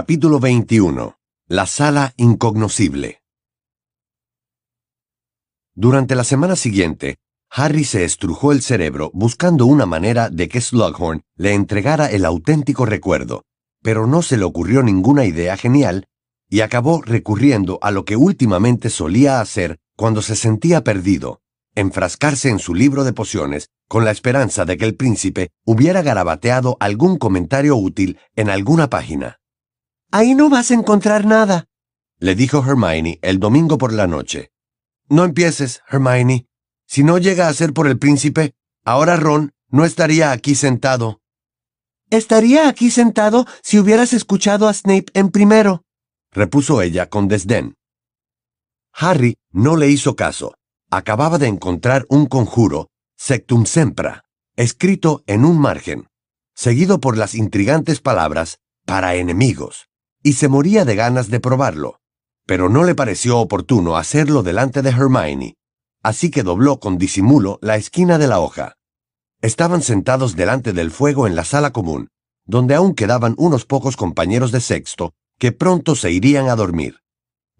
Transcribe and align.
Capítulo 0.00 0.38
21. 0.38 1.18
La 1.48 1.66
sala 1.66 2.14
incognoscible. 2.16 3.20
Durante 5.74 6.14
la 6.14 6.22
semana 6.22 6.54
siguiente, 6.54 7.16
Harry 7.50 7.82
se 7.82 8.04
estrujó 8.04 8.52
el 8.52 8.62
cerebro 8.62 9.10
buscando 9.12 9.66
una 9.66 9.86
manera 9.86 10.30
de 10.30 10.48
que 10.48 10.60
Slughorn 10.60 11.22
le 11.34 11.54
entregara 11.54 12.06
el 12.12 12.24
auténtico 12.26 12.86
recuerdo, 12.86 13.42
pero 13.82 14.06
no 14.06 14.22
se 14.22 14.36
le 14.36 14.44
ocurrió 14.44 14.84
ninguna 14.84 15.24
idea 15.24 15.56
genial 15.56 16.06
y 16.48 16.60
acabó 16.60 17.02
recurriendo 17.02 17.80
a 17.82 17.90
lo 17.90 18.04
que 18.04 18.14
últimamente 18.14 18.90
solía 18.90 19.40
hacer 19.40 19.80
cuando 19.96 20.22
se 20.22 20.36
sentía 20.36 20.84
perdido, 20.84 21.40
enfrascarse 21.74 22.50
en 22.50 22.60
su 22.60 22.72
libro 22.72 23.02
de 23.02 23.14
pociones 23.14 23.70
con 23.88 24.04
la 24.04 24.12
esperanza 24.12 24.64
de 24.64 24.76
que 24.76 24.84
el 24.84 24.94
príncipe 24.94 25.50
hubiera 25.64 26.02
garabateado 26.02 26.76
algún 26.78 27.18
comentario 27.18 27.74
útil 27.74 28.20
en 28.36 28.48
alguna 28.48 28.88
página. 28.88 29.37
Ahí 30.10 30.34
no 30.34 30.48
vas 30.48 30.70
a 30.70 30.74
encontrar 30.74 31.24
nada, 31.26 31.68
le 32.20 32.34
dijo 32.34 32.64
Hermione 32.66 33.20
el 33.22 33.38
domingo 33.38 33.78
por 33.78 33.92
la 33.92 34.06
noche. 34.06 34.50
No 35.08 35.24
empieces, 35.24 35.82
Hermione. 35.88 36.46
Si 36.86 37.04
no 37.04 37.18
llega 37.18 37.48
a 37.48 37.54
ser 37.54 37.72
por 37.72 37.86
el 37.86 37.98
príncipe, 37.98 38.54
ahora 38.84 39.16
Ron 39.16 39.52
no 39.68 39.84
estaría 39.84 40.32
aquí 40.32 40.54
sentado. 40.54 41.20
Estaría 42.10 42.68
aquí 42.68 42.90
sentado 42.90 43.46
si 43.62 43.78
hubieras 43.78 44.12
escuchado 44.12 44.66
a 44.66 44.74
Snape 44.74 45.06
en 45.12 45.30
primero, 45.30 45.84
repuso 46.32 46.80
ella 46.82 47.08
con 47.08 47.28
desdén. 47.28 47.74
Harry 48.92 49.36
no 49.52 49.76
le 49.76 49.88
hizo 49.88 50.16
caso. 50.16 50.54
Acababa 50.90 51.36
de 51.36 51.48
encontrar 51.48 52.06
un 52.08 52.26
conjuro, 52.26 52.88
Sectum 53.16 53.66
Sempra, 53.66 54.24
escrito 54.56 55.22
en 55.26 55.44
un 55.44 55.60
margen, 55.60 56.08
seguido 56.54 56.98
por 56.98 57.18
las 57.18 57.34
intrigantes 57.34 58.00
palabras 58.00 58.58
para 58.86 59.14
enemigos, 59.16 59.87
y 60.22 60.34
se 60.34 60.48
moría 60.48 60.84
de 60.84 60.96
ganas 60.96 61.30
de 61.30 61.40
probarlo, 61.40 62.00
pero 62.46 62.68
no 62.68 62.84
le 62.84 62.94
pareció 62.94 63.38
oportuno 63.38 63.96
hacerlo 63.96 64.42
delante 64.42 64.82
de 64.82 64.90
Hermione, 64.90 65.56
así 66.02 66.30
que 66.30 66.42
dobló 66.42 66.80
con 66.80 66.98
disimulo 66.98 67.58
la 67.62 67.76
esquina 67.76 68.18
de 68.18 68.26
la 68.26 68.40
hoja. 68.40 68.74
Estaban 69.40 69.82
sentados 69.82 70.34
delante 70.34 70.72
del 70.72 70.90
fuego 70.90 71.26
en 71.26 71.36
la 71.36 71.44
sala 71.44 71.72
común, 71.72 72.08
donde 72.44 72.74
aún 72.74 72.94
quedaban 72.94 73.34
unos 73.38 73.64
pocos 73.66 73.96
compañeros 73.96 74.50
de 74.50 74.60
sexto 74.60 75.12
que 75.38 75.52
pronto 75.52 75.94
se 75.94 76.10
irían 76.10 76.48
a 76.48 76.56
dormir. 76.56 77.00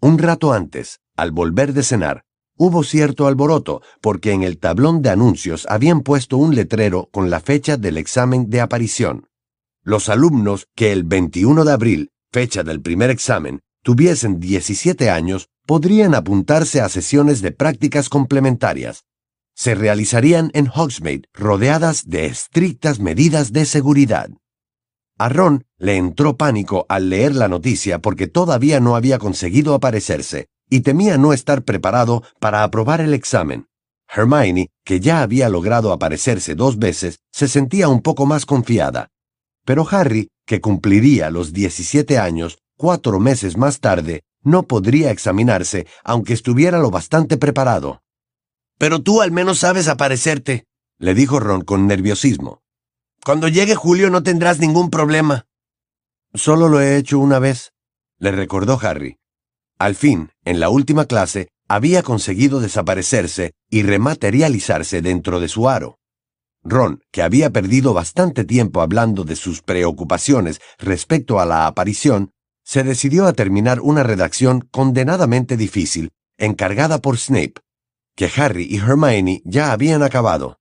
Un 0.01 0.17
rato 0.17 0.51
antes, 0.51 0.99
al 1.15 1.31
volver 1.31 1.73
de 1.73 1.83
cenar, 1.83 2.23
hubo 2.57 2.83
cierto 2.83 3.27
alboroto, 3.27 3.81
porque 4.01 4.33
en 4.33 4.43
el 4.43 4.57
tablón 4.57 5.01
de 5.01 5.09
anuncios 5.09 5.65
habían 5.69 6.01
puesto 6.01 6.37
un 6.37 6.55
letrero 6.55 7.09
con 7.11 7.29
la 7.29 7.39
fecha 7.39 7.77
del 7.77 7.97
examen 7.97 8.49
de 8.49 8.59
aparición. 8.59 9.27
Los 9.83 10.09
alumnos 10.09 10.67
que 10.75 10.91
el 10.91 11.03
21 11.03 11.63
de 11.63 11.71
abril, 11.71 12.11
fecha 12.31 12.63
del 12.63 12.81
primer 12.81 13.09
examen, 13.09 13.61
tuviesen 13.83 14.39
17 14.39 15.09
años, 15.09 15.49
podrían 15.65 16.15
apuntarse 16.15 16.81
a 16.81 16.89
sesiones 16.89 17.41
de 17.41 17.51
prácticas 17.51 18.09
complementarias. 18.09 19.05
Se 19.55 19.75
realizarían 19.75 20.51
en 20.53 20.67
Hogsmeade, 20.67 21.23
rodeadas 21.33 22.07
de 22.07 22.25
estrictas 22.27 22.99
medidas 22.99 23.51
de 23.51 23.65
seguridad. 23.65 24.29
A 25.17 25.27
Ron 25.27 25.65
le 25.77 25.97
entró 25.97 26.37
pánico 26.37 26.85
al 26.87 27.09
leer 27.09 27.35
la 27.35 27.49
noticia 27.49 27.99
porque 27.99 28.27
todavía 28.27 28.79
no 28.79 28.95
había 28.95 29.19
conseguido 29.19 29.73
aparecerse, 29.73 30.47
y 30.69 30.81
temía 30.81 31.17
no 31.17 31.33
estar 31.33 31.63
preparado 31.63 32.23
para 32.39 32.63
aprobar 32.63 33.01
el 33.01 33.13
examen. 33.13 33.67
Hermione, 34.07 34.69
que 34.85 34.99
ya 34.99 35.21
había 35.21 35.49
logrado 35.49 35.91
aparecerse 35.91 36.55
dos 36.55 36.79
veces, 36.79 37.19
se 37.31 37.47
sentía 37.47 37.89
un 37.89 38.01
poco 38.01 38.25
más 38.25 38.45
confiada. 38.45 39.09
Pero 39.65 39.85
Harry, 39.91 40.29
que 40.49 40.61
cumpliría 40.61 41.29
los 41.29 41.53
17 41.53 42.17
años 42.17 42.57
cuatro 42.75 43.19
meses 43.19 43.55
más 43.55 43.79
tarde, 43.81 44.23
no 44.41 44.63
podría 44.63 45.11
examinarse 45.11 45.85
aunque 46.03 46.33
estuviera 46.33 46.79
lo 46.79 46.89
bastante 46.89 47.37
preparado. 47.37 48.01
Pero 48.79 49.03
tú 49.03 49.21
al 49.21 49.31
menos 49.31 49.59
sabes 49.59 49.87
aparecerte, 49.87 50.65
le 50.97 51.13
dijo 51.13 51.39
Ron 51.39 51.61
con 51.61 51.85
nerviosismo. 51.85 52.63
Cuando 53.23 53.47
llegue 53.47 53.75
Julio 53.75 54.09
no 54.09 54.23
tendrás 54.23 54.57
ningún 54.57 54.89
problema. 54.89 55.45
Solo 56.33 56.67
lo 56.67 56.81
he 56.81 56.97
hecho 56.97 57.19
una 57.19 57.37
vez, 57.37 57.73
le 58.17 58.31
recordó 58.31 58.79
Harry. 58.81 59.17
Al 59.77 59.93
fin, 59.93 60.31
en 60.45 60.59
la 60.59 60.69
última 60.69 61.05
clase, 61.05 61.49
había 61.67 62.01
conseguido 62.01 62.59
desaparecerse 62.59 63.51
y 63.69 63.83
rematerializarse 63.83 65.03
dentro 65.03 65.39
de 65.39 65.47
su 65.47 65.69
aro. 65.69 65.98
Ron, 66.63 67.01
que 67.11 67.21
había 67.21 67.51
perdido 67.51 67.93
bastante 67.93 68.43
tiempo 68.43 68.81
hablando 68.81 69.23
de 69.23 69.35
sus 69.35 69.61
preocupaciones 69.61 70.59
respecto 70.77 71.39
a 71.39 71.45
la 71.45 71.67
aparición, 71.67 72.31
se 72.63 72.83
decidió 72.83 73.25
a 73.25 73.33
terminar 73.33 73.79
una 73.81 74.03
redacción 74.03 74.67
condenadamente 74.71 75.57
difícil, 75.57 76.11
encargada 76.37 76.99
por 76.99 77.17
Snape, 77.17 77.55
que 78.15 78.29
Harry 78.35 78.67
y 78.69 78.77
Hermione 78.77 79.41
ya 79.45 79.71
habían 79.71 80.03
acabado. 80.03 80.59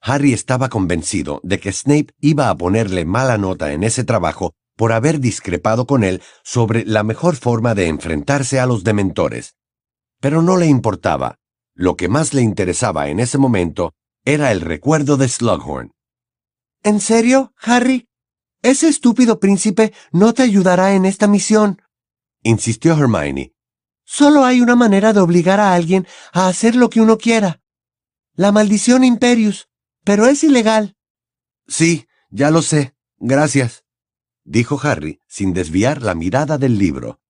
Harry 0.00 0.32
estaba 0.32 0.68
convencido 0.68 1.40
de 1.42 1.58
que 1.58 1.72
Snape 1.72 2.14
iba 2.20 2.50
a 2.50 2.56
ponerle 2.56 3.04
mala 3.04 3.38
nota 3.38 3.72
en 3.72 3.84
ese 3.84 4.04
trabajo 4.04 4.52
por 4.76 4.92
haber 4.92 5.20
discrepado 5.20 5.86
con 5.86 6.04
él 6.04 6.22
sobre 6.42 6.84
la 6.84 7.02
mejor 7.02 7.36
forma 7.36 7.74
de 7.74 7.88
enfrentarse 7.88 8.60
a 8.60 8.66
los 8.66 8.84
dementores. 8.84 9.54
Pero 10.20 10.42
no 10.42 10.56
le 10.56 10.66
importaba. 10.66 11.36
Lo 11.74 11.96
que 11.96 12.08
más 12.08 12.34
le 12.34 12.42
interesaba 12.42 13.08
en 13.08 13.18
ese 13.18 13.38
momento 13.38 13.94
era 14.24 14.52
el 14.52 14.60
recuerdo 14.60 15.16
de 15.16 15.28
Slughorn. 15.28 15.92
¿En 16.82 17.00
serio, 17.00 17.52
Harry? 17.60 18.08
Ese 18.62 18.88
estúpido 18.88 19.40
príncipe 19.40 19.92
no 20.12 20.32
te 20.32 20.42
ayudará 20.42 20.94
en 20.94 21.04
esta 21.04 21.26
misión, 21.26 21.82
insistió 22.42 22.94
Hermione. 22.94 23.54
Solo 24.04 24.44
hay 24.44 24.60
una 24.60 24.76
manera 24.76 25.12
de 25.12 25.20
obligar 25.20 25.60
a 25.60 25.74
alguien 25.74 26.06
a 26.32 26.48
hacer 26.48 26.76
lo 26.76 26.90
que 26.90 27.00
uno 27.00 27.18
quiera. 27.18 27.62
La 28.34 28.52
maldición 28.52 29.04
Imperius, 29.04 29.68
pero 30.04 30.26
es 30.26 30.44
ilegal. 30.44 30.96
Sí, 31.66 32.06
ya 32.30 32.50
lo 32.50 32.62
sé. 32.62 32.94
Gracias 33.16 33.84
dijo 34.44 34.78
Harry, 34.82 35.20
sin 35.26 35.52
desviar 35.52 36.02
la 36.02 36.14
mirada 36.14 36.58
del 36.58 36.78
libro. 36.78 37.20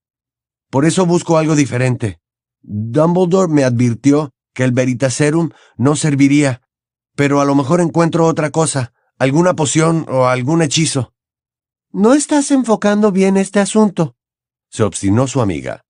Por 0.70 0.84
eso 0.84 1.06
busco 1.06 1.38
algo 1.38 1.54
diferente. 1.54 2.20
Dumbledore 2.62 3.52
me 3.52 3.64
advirtió 3.64 4.32
que 4.52 4.64
el 4.64 4.72
Veritaserum 4.72 5.50
no 5.76 5.96
serviría, 5.96 6.62
pero 7.14 7.40
a 7.40 7.44
lo 7.44 7.54
mejor 7.54 7.80
encuentro 7.80 8.26
otra 8.26 8.50
cosa, 8.50 8.92
alguna 9.18 9.54
poción 9.54 10.06
o 10.08 10.26
algún 10.26 10.62
hechizo. 10.62 11.12
No 11.92 12.14
estás 12.14 12.50
enfocando 12.50 13.12
bien 13.12 13.36
este 13.36 13.60
asunto, 13.60 14.16
se 14.74 14.82
obstinó 14.82 15.28
su 15.28 15.40
amiga. 15.40 15.84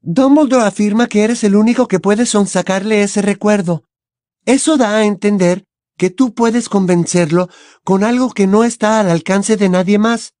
Dumbledore 0.00 0.64
afirma 0.64 1.08
que 1.08 1.24
eres 1.24 1.42
el 1.42 1.56
único 1.56 1.88
que 1.88 1.98
puede 1.98 2.24
sonsacarle 2.24 3.02
ese 3.02 3.20
recuerdo. 3.20 3.82
Eso 4.46 4.76
da 4.76 4.96
a 4.96 5.04
entender 5.04 5.64
que 5.96 6.10
tú 6.10 6.34
puedes 6.34 6.68
convencerlo 6.68 7.48
con 7.82 8.04
algo 8.04 8.30
que 8.30 8.46
no 8.46 8.62
está 8.62 9.00
al 9.00 9.10
alcance 9.10 9.56
de 9.56 9.68
nadie 9.68 9.98
más. 9.98 10.34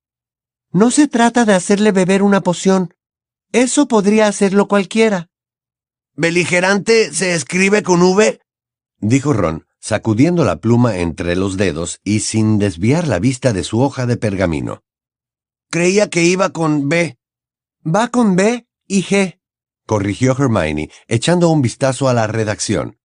No 0.70 0.92
se 0.92 1.08
trata 1.08 1.44
de 1.44 1.54
hacerle 1.54 1.90
beber 1.90 2.22
una 2.22 2.40
poción. 2.40 2.94
Eso 3.50 3.88
podría 3.88 4.28
hacerlo 4.28 4.68
cualquiera. 4.68 5.28
¿Beligerante 6.14 7.12
se 7.12 7.34
escribe 7.34 7.82
con 7.82 8.00
V? 8.00 8.40
dijo 9.00 9.32
Ron, 9.32 9.66
sacudiendo 9.80 10.44
la 10.44 10.56
pluma 10.56 10.98
entre 10.98 11.36
los 11.36 11.56
dedos 11.56 12.00
y 12.04 12.20
sin 12.20 12.58
desviar 12.58 13.06
la 13.06 13.18
vista 13.18 13.52
de 13.52 13.64
su 13.64 13.80
hoja 13.80 14.06
de 14.06 14.16
pergamino. 14.16 14.82
Creía 15.70 16.08
que 16.10 16.22
iba 16.24 16.50
con 16.50 16.88
B. 16.88 17.18
Va 17.86 18.08
con 18.08 18.36
B 18.36 18.66
y 18.86 19.02
G, 19.02 19.38
corrigió 19.86 20.32
Hermione, 20.38 20.90
echando 21.06 21.48
un 21.48 21.62
vistazo 21.62 22.08
a 22.08 22.14
la 22.14 22.26
redacción. 22.26 22.98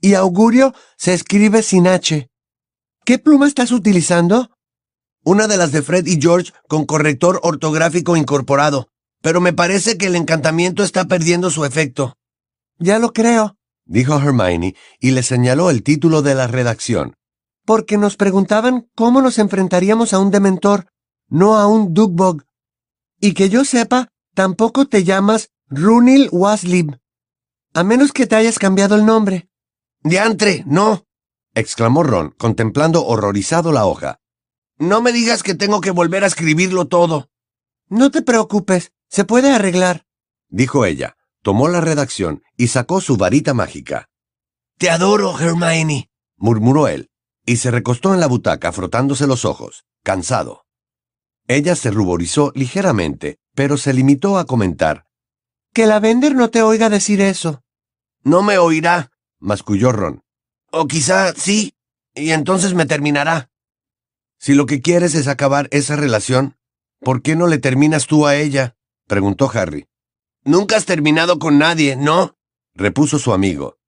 Y 0.00 0.14
augurio 0.14 0.74
se 0.96 1.14
escribe 1.14 1.62
sin 1.62 1.86
H. 1.86 2.30
¿Qué 3.04 3.18
pluma 3.18 3.46
estás 3.46 3.72
utilizando? 3.72 4.50
Una 5.24 5.46
de 5.46 5.56
las 5.56 5.72
de 5.72 5.82
Fred 5.82 6.06
y 6.06 6.20
George 6.20 6.52
con 6.68 6.86
corrector 6.86 7.40
ortográfico 7.42 8.16
incorporado. 8.16 8.88
Pero 9.22 9.40
me 9.40 9.52
parece 9.52 9.96
que 9.96 10.06
el 10.06 10.16
encantamiento 10.16 10.82
está 10.82 11.06
perdiendo 11.06 11.50
su 11.50 11.64
efecto. 11.64 12.16
Ya 12.78 12.98
lo 12.98 13.12
creo, 13.12 13.56
dijo 13.84 14.16
Hermione, 14.16 14.74
y 15.00 15.10
le 15.10 15.22
señaló 15.22 15.70
el 15.70 15.82
título 15.82 16.22
de 16.22 16.34
la 16.34 16.46
redacción. 16.46 17.14
Porque 17.64 17.96
nos 17.96 18.16
preguntaban 18.16 18.88
cómo 18.94 19.22
nos 19.22 19.38
enfrentaríamos 19.38 20.12
a 20.12 20.18
un 20.18 20.30
dementor, 20.30 20.86
no 21.28 21.56
a 21.56 21.66
un 21.66 21.94
Dugbog. 21.94 22.44
Y 23.20 23.34
que 23.34 23.48
yo 23.48 23.64
sepa, 23.64 24.08
tampoco 24.34 24.86
te 24.86 25.04
llamas 25.04 25.50
Runil 25.68 26.28
Waslib. 26.30 26.98
A 27.72 27.82
menos 27.82 28.12
que 28.12 28.26
te 28.26 28.36
hayas 28.36 28.58
cambiado 28.58 28.94
el 28.94 29.06
nombre. 29.06 29.48
Diantre, 30.02 30.62
no, 30.66 31.06
exclamó 31.54 32.02
Ron, 32.02 32.34
contemplando 32.36 33.06
horrorizado 33.06 33.72
la 33.72 33.86
hoja. 33.86 34.20
No 34.78 35.00
me 35.00 35.12
digas 35.12 35.42
que 35.42 35.54
tengo 35.54 35.80
que 35.80 35.90
volver 35.90 36.24
a 36.24 36.26
escribirlo 36.26 36.86
todo. 36.86 37.30
No 37.88 38.10
te 38.10 38.22
preocupes, 38.22 38.92
se 39.08 39.24
puede 39.24 39.52
arreglar, 39.52 40.04
dijo 40.48 40.84
ella. 40.84 41.16
Tomó 41.44 41.68
la 41.68 41.82
redacción 41.82 42.42
y 42.56 42.68
sacó 42.68 43.02
su 43.02 43.18
varita 43.18 43.52
mágica. 43.52 44.08
Te 44.78 44.88
adoro, 44.88 45.38
Hermione, 45.38 46.10
murmuró 46.38 46.88
él, 46.88 47.10
y 47.44 47.56
se 47.56 47.70
recostó 47.70 48.14
en 48.14 48.20
la 48.20 48.28
butaca 48.28 48.72
frotándose 48.72 49.26
los 49.26 49.44
ojos, 49.44 49.84
cansado. 50.02 50.64
Ella 51.46 51.76
se 51.76 51.90
ruborizó 51.90 52.50
ligeramente, 52.54 53.36
pero 53.54 53.76
se 53.76 53.92
limitó 53.92 54.38
a 54.38 54.46
comentar. 54.46 55.04
Que 55.74 55.84
la 55.84 56.00
Vender 56.00 56.34
no 56.34 56.48
te 56.48 56.62
oiga 56.62 56.88
decir 56.88 57.20
eso. 57.20 57.62
No 58.22 58.42
me 58.42 58.56
oirá, 58.56 59.10
masculló 59.38 59.92
Ron. 59.92 60.22
O 60.70 60.86
quizá 60.86 61.34
sí, 61.34 61.74
y 62.14 62.30
entonces 62.30 62.72
me 62.72 62.86
terminará. 62.86 63.50
Si 64.38 64.54
lo 64.54 64.64
que 64.64 64.80
quieres 64.80 65.14
es 65.14 65.28
acabar 65.28 65.68
esa 65.72 65.94
relación, 65.94 66.56
¿por 67.00 67.20
qué 67.20 67.36
no 67.36 67.48
le 67.48 67.58
terminas 67.58 68.06
tú 68.06 68.26
a 68.26 68.34
ella? 68.34 68.76
preguntó 69.06 69.50
Harry. 69.52 69.86
Nunca 70.44 70.76
has 70.76 70.84
terminado 70.84 71.38
con 71.38 71.58
nadie, 71.58 71.96
¿no? 71.96 72.36
repuso 72.74 73.18
su 73.18 73.32
amigo. 73.32 73.78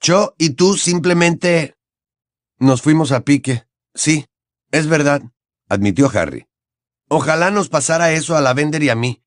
Yo 0.00 0.34
y 0.38 0.50
tú 0.50 0.76
simplemente... 0.76 1.76
Nos 2.58 2.82
fuimos 2.82 3.12
a 3.12 3.20
pique. 3.20 3.64
Sí, 3.94 4.26
es 4.70 4.86
verdad, 4.86 5.22
admitió 5.68 6.10
Harry. 6.14 6.46
Ojalá 7.08 7.50
nos 7.50 7.68
pasara 7.68 8.12
eso 8.12 8.36
a 8.36 8.40
Lavender 8.40 8.82
y 8.82 8.88
a 8.88 8.94
mí, 8.94 9.22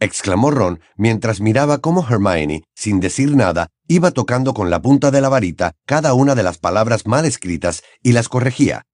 exclamó 0.00 0.50
Ron 0.50 0.80
mientras 0.96 1.40
miraba 1.40 1.78
cómo 1.78 2.06
Hermione, 2.08 2.64
sin 2.74 3.00
decir 3.00 3.36
nada, 3.36 3.68
iba 3.86 4.10
tocando 4.10 4.54
con 4.54 4.70
la 4.70 4.80
punta 4.80 5.10
de 5.10 5.20
la 5.20 5.28
varita 5.28 5.72
cada 5.86 6.14
una 6.14 6.34
de 6.34 6.42
las 6.42 6.58
palabras 6.58 7.06
mal 7.06 7.24
escritas 7.24 7.82
y 8.02 8.12
las 8.12 8.28
corregía. 8.28 8.86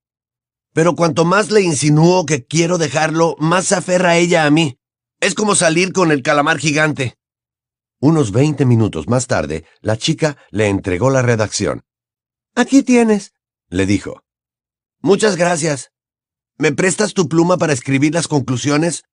Pero 0.73 0.95
cuanto 0.95 1.25
más 1.25 1.49
le 1.51 1.61
insinúo 1.61 2.25
que 2.25 2.45
quiero 2.45 2.77
dejarlo, 2.77 3.35
más 3.39 3.65
se 3.65 3.75
aferra 3.75 4.17
ella 4.17 4.45
a 4.45 4.51
mí. 4.51 4.78
Es 5.21 5.35
como 5.35 5.53
salir 5.53 5.91
con 5.91 6.11
el 6.11 6.23
calamar 6.23 6.59
gigante. 6.59 7.15
Unos 7.99 8.31
veinte 8.31 8.65
minutos 8.65 9.09
más 9.09 9.27
tarde, 9.27 9.65
la 9.81 9.97
chica 9.97 10.37
le 10.49 10.67
entregó 10.67 11.09
la 11.09 11.21
redacción. 11.21 11.83
Aquí 12.55 12.83
tienes, 12.83 13.33
le 13.67 13.85
dijo. 13.85 14.23
Muchas 15.01 15.35
gracias. 15.35 15.91
¿Me 16.57 16.71
prestas 16.71 17.13
tu 17.13 17.27
pluma 17.27 17.57
para 17.57 17.73
escribir 17.73 18.13
las 18.13 18.29
conclusiones? 18.29 19.03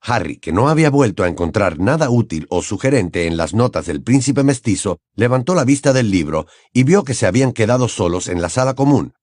Harry, 0.00 0.38
que 0.38 0.52
no 0.52 0.68
había 0.68 0.88
vuelto 0.88 1.24
a 1.24 1.28
encontrar 1.28 1.80
nada 1.80 2.10
útil 2.10 2.46
o 2.48 2.62
sugerente 2.62 3.26
en 3.26 3.36
las 3.36 3.52
notas 3.52 3.86
del 3.86 4.02
príncipe 4.02 4.44
mestizo, 4.44 4.98
levantó 5.14 5.56
la 5.56 5.64
vista 5.64 5.92
del 5.92 6.12
libro 6.12 6.46
y 6.72 6.84
vio 6.84 7.02
que 7.02 7.14
se 7.14 7.26
habían 7.26 7.52
quedado 7.52 7.88
solos 7.88 8.28
en 8.28 8.40
la 8.40 8.48
sala 8.48 8.74
común, 8.74 9.14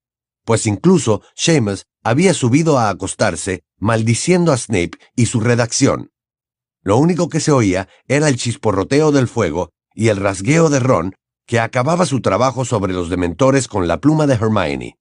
pues 0.44 0.66
incluso 0.66 1.22
Seamus 1.34 1.86
había 2.04 2.32
subido 2.34 2.78
a 2.78 2.90
acostarse 2.90 3.62
maldiciendo 3.78 4.52
a 4.52 4.58
Snape 4.58 4.98
y 5.16 5.26
su 5.26 5.40
redacción. 5.40 6.10
Lo 6.88 6.96
único 6.96 7.28
que 7.28 7.40
se 7.40 7.52
oía 7.52 7.86
era 8.06 8.28
el 8.28 8.36
chisporroteo 8.36 9.12
del 9.12 9.28
fuego 9.28 9.68
y 9.92 10.08
el 10.08 10.16
rasgueo 10.16 10.70
de 10.70 10.80
Ron, 10.80 11.14
que 11.46 11.60
acababa 11.60 12.06
su 12.06 12.22
trabajo 12.22 12.64
sobre 12.64 12.94
los 12.94 13.10
dementores 13.10 13.68
con 13.68 13.86
la 13.86 14.00
pluma 14.00 14.26
de 14.26 14.36
Hermione 14.36 14.98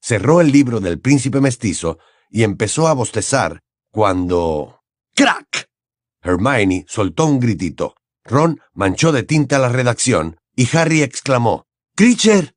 cerró 0.00 0.40
el 0.40 0.50
libro 0.50 0.80
del 0.80 0.98
príncipe 0.98 1.40
mestizo 1.40 2.00
y 2.28 2.42
empezó 2.42 2.88
a 2.88 2.92
bostezar 2.92 3.60
cuando... 3.92 4.80
¡Crack! 5.14 5.68
Hermione 6.22 6.84
soltó 6.88 7.26
un 7.26 7.38
gritito. 7.38 7.94
Ron 8.24 8.60
manchó 8.74 9.12
de 9.12 9.22
tinta 9.22 9.60
la 9.60 9.68
redacción 9.68 10.38
y 10.56 10.68
Harry 10.76 11.02
exclamó 11.02 11.66
¡Creature! 11.94 12.52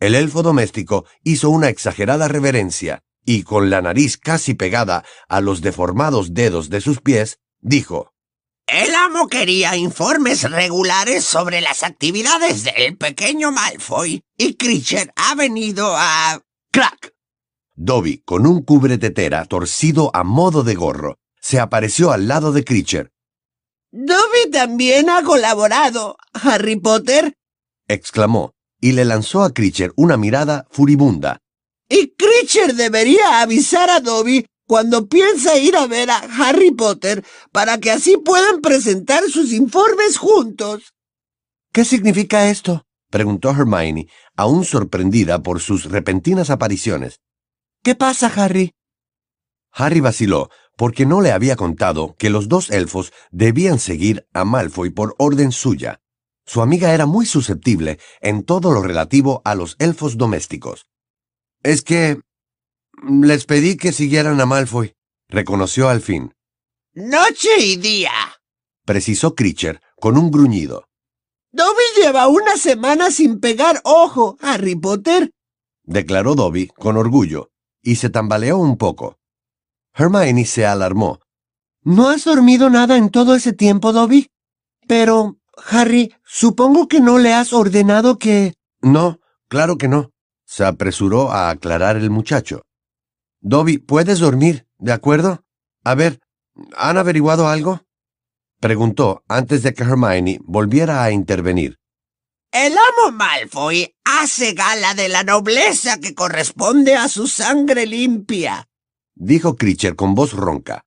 El 0.00 0.16
elfo 0.16 0.42
doméstico 0.42 1.06
hizo 1.22 1.48
una 1.48 1.68
exagerada 1.68 2.26
reverencia 2.26 3.04
y, 3.24 3.44
con 3.44 3.70
la 3.70 3.80
nariz 3.82 4.16
casi 4.16 4.54
pegada 4.54 5.04
a 5.28 5.40
los 5.40 5.60
deformados 5.60 6.34
dedos 6.34 6.70
de 6.70 6.80
sus 6.80 7.00
pies, 7.00 7.38
dijo 7.60 8.12
El 8.66 8.94
amo 8.94 9.28
quería 9.28 9.76
informes 9.76 10.50
regulares 10.50 11.24
sobre 11.24 11.60
las 11.60 11.82
actividades 11.82 12.64
del 12.64 12.96
pequeño 12.96 13.52
Malfoy 13.52 14.22
y 14.36 14.54
Creature 14.54 15.12
ha 15.16 15.34
venido 15.34 15.94
a... 15.96 16.40
¡Crack! 16.72 17.12
Dobby, 17.74 18.22
con 18.24 18.46
un 18.46 18.62
cubretetera 18.62 19.44
torcido 19.46 20.10
a 20.14 20.22
modo 20.22 20.62
de 20.62 20.74
gorro, 20.74 21.16
se 21.40 21.58
apareció 21.58 22.12
al 22.12 22.28
lado 22.28 22.52
de 22.52 22.64
Creature. 22.64 23.10
Dobby 23.90 24.50
también 24.52 25.10
ha 25.10 25.22
colaborado, 25.22 26.16
Harry 26.32 26.76
Potter, 26.76 27.34
exclamó, 27.88 28.52
y 28.80 28.92
le 28.92 29.04
lanzó 29.04 29.42
a 29.42 29.52
Creature 29.52 29.92
una 29.96 30.16
mirada 30.16 30.66
furibunda. 30.70 31.38
Y 31.88 32.14
Creature 32.14 32.74
debería 32.74 33.40
avisar 33.40 33.90
a 33.90 34.00
Dobby 34.00 34.46
cuando 34.70 35.08
piensa 35.08 35.58
ir 35.58 35.74
a 35.74 35.88
ver 35.88 36.12
a 36.12 36.18
Harry 36.18 36.70
Potter 36.70 37.24
para 37.50 37.78
que 37.78 37.90
así 37.90 38.16
puedan 38.18 38.60
presentar 38.60 39.24
sus 39.28 39.52
informes 39.52 40.16
juntos. 40.16 40.94
¿Qué 41.72 41.84
significa 41.84 42.48
esto? 42.48 42.86
preguntó 43.10 43.50
Hermione, 43.50 44.06
aún 44.36 44.64
sorprendida 44.64 45.42
por 45.42 45.58
sus 45.58 45.86
repentinas 45.86 46.50
apariciones. 46.50 47.18
¿Qué 47.82 47.96
pasa, 47.96 48.32
Harry? 48.36 48.70
Harry 49.72 49.98
vaciló, 49.98 50.50
porque 50.76 51.04
no 51.04 51.20
le 51.20 51.32
había 51.32 51.56
contado 51.56 52.14
que 52.16 52.30
los 52.30 52.46
dos 52.46 52.70
elfos 52.70 53.12
debían 53.32 53.80
seguir 53.80 54.28
a 54.32 54.44
Malfoy 54.44 54.90
por 54.90 55.16
orden 55.18 55.50
suya. 55.50 56.00
Su 56.46 56.62
amiga 56.62 56.94
era 56.94 57.06
muy 57.06 57.26
susceptible 57.26 57.98
en 58.20 58.44
todo 58.44 58.70
lo 58.70 58.82
relativo 58.82 59.42
a 59.44 59.56
los 59.56 59.74
elfos 59.80 60.16
domésticos. 60.16 60.86
Es 61.64 61.82
que... 61.82 62.20
les 63.08 63.44
pedí 63.44 63.76
que 63.76 63.92
siguieran 63.92 64.40
a 64.40 64.46
Malfoy, 64.46 64.94
reconoció 65.28 65.88
al 65.88 66.00
fin. 66.00 66.34
Noche 66.94 67.58
y 67.58 67.76
día, 67.76 68.12
precisó 68.84 69.34
Creature 69.34 69.80
con 69.96 70.16
un 70.16 70.30
gruñido. 70.30 70.86
Dobby 71.52 71.82
lleva 71.96 72.28
una 72.28 72.56
semana 72.56 73.10
sin 73.10 73.40
pegar 73.40 73.80
ojo, 73.84 74.36
Harry 74.40 74.76
Potter, 74.76 75.30
declaró 75.84 76.34
Dobby 76.34 76.68
con 76.68 76.96
orgullo, 76.96 77.50
y 77.82 77.96
se 77.96 78.10
tambaleó 78.10 78.58
un 78.58 78.76
poco. 78.76 79.18
Hermione 79.94 80.44
se 80.44 80.64
alarmó. 80.64 81.20
¿No 81.82 82.08
has 82.10 82.24
dormido 82.24 82.70
nada 82.70 82.96
en 82.96 83.10
todo 83.10 83.34
ese 83.34 83.52
tiempo, 83.52 83.92
Dobby? 83.92 84.28
Pero, 84.86 85.38
Harry, 85.68 86.14
supongo 86.24 86.88
que 86.88 87.00
no 87.00 87.18
le 87.18 87.32
has 87.32 87.52
ordenado 87.52 88.18
que... 88.18 88.54
No, 88.80 89.20
claro 89.48 89.78
que 89.78 89.88
no, 89.88 90.10
se 90.44 90.64
apresuró 90.64 91.32
a 91.32 91.50
aclarar 91.50 91.96
el 91.96 92.10
muchacho. 92.10 92.62
Dobby, 93.40 93.78
puedes 93.78 94.18
dormir, 94.18 94.66
¿de 94.78 94.92
acuerdo? 94.92 95.44
A 95.82 95.94
ver, 95.94 96.20
¿han 96.76 96.98
averiguado 96.98 97.48
algo? 97.48 97.86
preguntó 98.60 99.24
antes 99.28 99.62
de 99.62 99.72
que 99.72 99.82
Hermione 99.82 100.38
volviera 100.42 101.02
a 101.02 101.10
intervenir. 101.10 101.78
El 102.52 102.72
amo 102.72 103.12
Malfoy 103.12 103.94
hace 104.04 104.52
gala 104.52 104.94
de 104.94 105.08
la 105.08 105.22
nobleza 105.22 105.98
que 105.98 106.14
corresponde 106.14 106.96
a 106.96 107.08
su 107.08 107.26
sangre 107.28 107.86
limpia, 107.86 108.68
dijo 109.14 109.56
Creature 109.56 109.96
con 109.96 110.14
voz 110.14 110.32
ronca. 110.32 110.84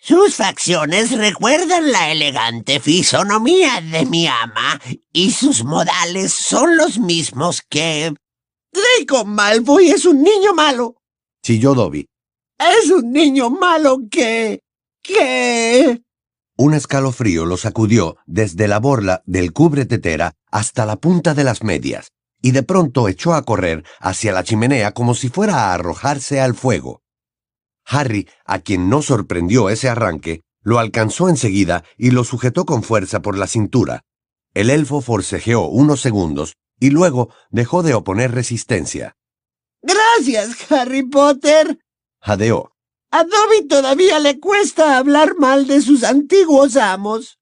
Sus 0.00 0.36
facciones 0.36 1.10
recuerdan 1.10 1.90
la 1.90 2.12
elegante 2.12 2.78
fisonomía 2.78 3.80
de 3.80 4.06
mi 4.06 4.28
ama 4.28 4.80
y 5.12 5.32
sus 5.32 5.64
modales 5.64 6.32
son 6.32 6.76
los 6.76 6.98
mismos 6.98 7.62
que... 7.68 8.14
Draco 8.70 9.24
Malfoy 9.24 9.90
es 9.90 10.04
un 10.04 10.22
niño 10.22 10.54
malo. 10.54 10.97
Chilló 11.48 11.74
Dobby. 11.74 12.06
Es 12.58 12.90
un 12.90 13.10
niño 13.10 13.48
malo 13.48 14.00
que... 14.10 14.60
que... 15.02 16.02
Un 16.58 16.74
escalofrío 16.74 17.46
lo 17.46 17.56
sacudió 17.56 18.18
desde 18.26 18.68
la 18.68 18.78
borla 18.80 19.22
del 19.24 19.54
cubretetera 19.54 20.34
hasta 20.50 20.84
la 20.84 20.96
punta 20.96 21.32
de 21.32 21.44
las 21.44 21.62
medias, 21.62 22.10
y 22.42 22.50
de 22.50 22.64
pronto 22.64 23.08
echó 23.08 23.32
a 23.32 23.46
correr 23.46 23.82
hacia 23.98 24.32
la 24.32 24.44
chimenea 24.44 24.92
como 24.92 25.14
si 25.14 25.30
fuera 25.30 25.54
a 25.54 25.72
arrojarse 25.72 26.38
al 26.38 26.54
fuego. 26.54 27.00
Harry, 27.86 28.28
a 28.44 28.58
quien 28.58 28.90
no 28.90 29.00
sorprendió 29.00 29.70
ese 29.70 29.88
arranque, 29.88 30.42
lo 30.60 30.78
alcanzó 30.78 31.30
enseguida 31.30 31.82
y 31.96 32.10
lo 32.10 32.24
sujetó 32.24 32.66
con 32.66 32.82
fuerza 32.82 33.22
por 33.22 33.38
la 33.38 33.46
cintura. 33.46 34.02
El 34.52 34.68
elfo 34.68 35.00
forcejeó 35.00 35.66
unos 35.68 36.02
segundos 36.02 36.56
y 36.78 36.90
luego 36.90 37.30
dejó 37.48 37.82
de 37.82 37.94
oponer 37.94 38.32
resistencia. 38.32 39.16
Gracias, 39.82 40.70
Harry 40.70 41.02
Potter. 41.02 41.78
Jadeó. 42.20 42.72
A 43.10 43.24
Dobby 43.24 43.66
todavía 43.68 44.18
le 44.18 44.38
cuesta 44.38 44.98
hablar 44.98 45.36
mal 45.38 45.66
de 45.66 45.80
sus 45.80 46.04
antiguos 46.04 46.76
amos. 46.76 47.38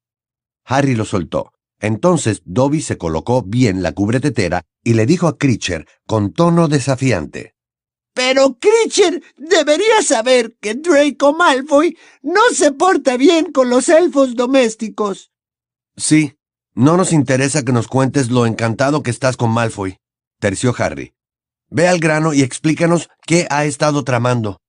Harry 0.64 0.94
lo 0.94 1.04
soltó. 1.04 1.52
Entonces 1.80 2.42
Dobby 2.44 2.80
se 2.80 2.98
colocó 2.98 3.42
bien 3.42 3.82
la 3.82 3.92
cubretetera 3.92 4.62
y 4.82 4.94
le 4.94 5.06
dijo 5.06 5.26
a 5.26 5.36
Creature 5.36 5.86
con 6.06 6.32
tono 6.32 6.68
desafiante. 6.68 7.54
Pero 8.14 8.58
Creature 8.58 9.22
debería 9.36 10.02
saber 10.02 10.56
que 10.60 10.74
Draco 10.74 11.34
Malfoy 11.34 11.98
no 12.22 12.40
se 12.54 12.72
porta 12.72 13.18
bien 13.18 13.52
con 13.52 13.68
los 13.68 13.88
elfos 13.90 14.34
domésticos. 14.36 15.32
Sí, 15.96 16.38
no 16.74 16.96
nos 16.96 17.12
interesa 17.12 17.62
que 17.62 17.72
nos 17.72 17.88
cuentes 17.88 18.30
lo 18.30 18.46
encantado 18.46 19.02
que 19.02 19.10
estás 19.10 19.36
con 19.36 19.50
Malfoy, 19.50 19.98
terció 20.40 20.74
Harry. 20.78 21.15
Ve 21.76 21.88
al 21.88 21.98
grano 21.98 22.32
y 22.32 22.40
explícanos 22.40 23.10
qué 23.26 23.46
ha 23.50 23.66
estado 23.66 24.02
tramando. 24.02 24.62